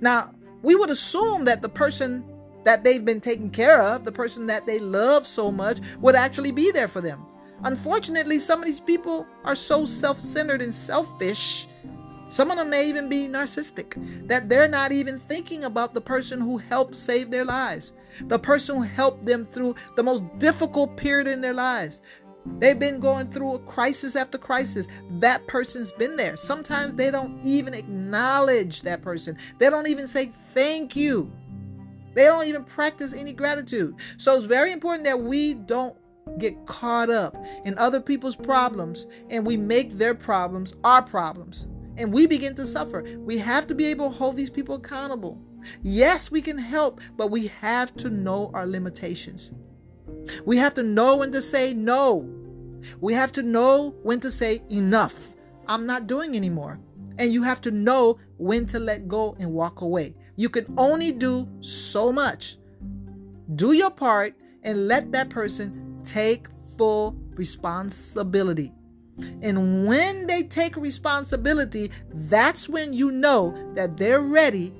[0.00, 0.32] Now,
[0.62, 2.24] we would assume that the person
[2.64, 6.52] that they've been taking care of, the person that they love so much, would actually
[6.52, 7.24] be there for them.
[7.64, 11.68] Unfortunately, some of these people are so self centered and selfish.
[12.28, 16.40] Some of them may even be narcissistic, that they're not even thinking about the person
[16.40, 17.92] who helped save their lives,
[18.22, 22.00] the person who helped them through the most difficult period in their lives,
[22.58, 24.86] They've been going through a crisis after crisis.
[25.18, 26.36] That person's been there.
[26.36, 29.36] Sometimes they don't even acknowledge that person.
[29.58, 31.32] They don't even say thank you.
[32.14, 33.94] They don't even practice any gratitude.
[34.16, 35.96] So it's very important that we don't
[36.38, 41.66] get caught up in other people's problems and we make their problems our problems.
[41.96, 43.02] And we begin to suffer.
[43.18, 45.38] We have to be able to hold these people accountable.
[45.82, 49.50] Yes, we can help, but we have to know our limitations.
[50.44, 52.28] We have to know when to say no.
[53.00, 55.14] We have to know when to say enough.
[55.66, 56.78] I'm not doing anymore.
[57.18, 60.14] And you have to know when to let go and walk away.
[60.36, 62.56] You can only do so much.
[63.54, 68.72] Do your part and let that person take full responsibility.
[69.42, 74.72] And when they take responsibility, that's when you know that they're ready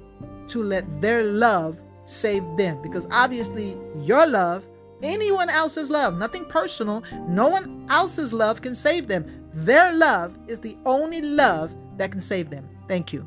[0.49, 2.81] to let their love save them.
[2.83, 4.67] Because obviously, your love,
[5.03, 9.49] anyone else's love, nothing personal, no one else's love can save them.
[9.53, 12.69] Their love is the only love that can save them.
[12.89, 13.27] Thank you.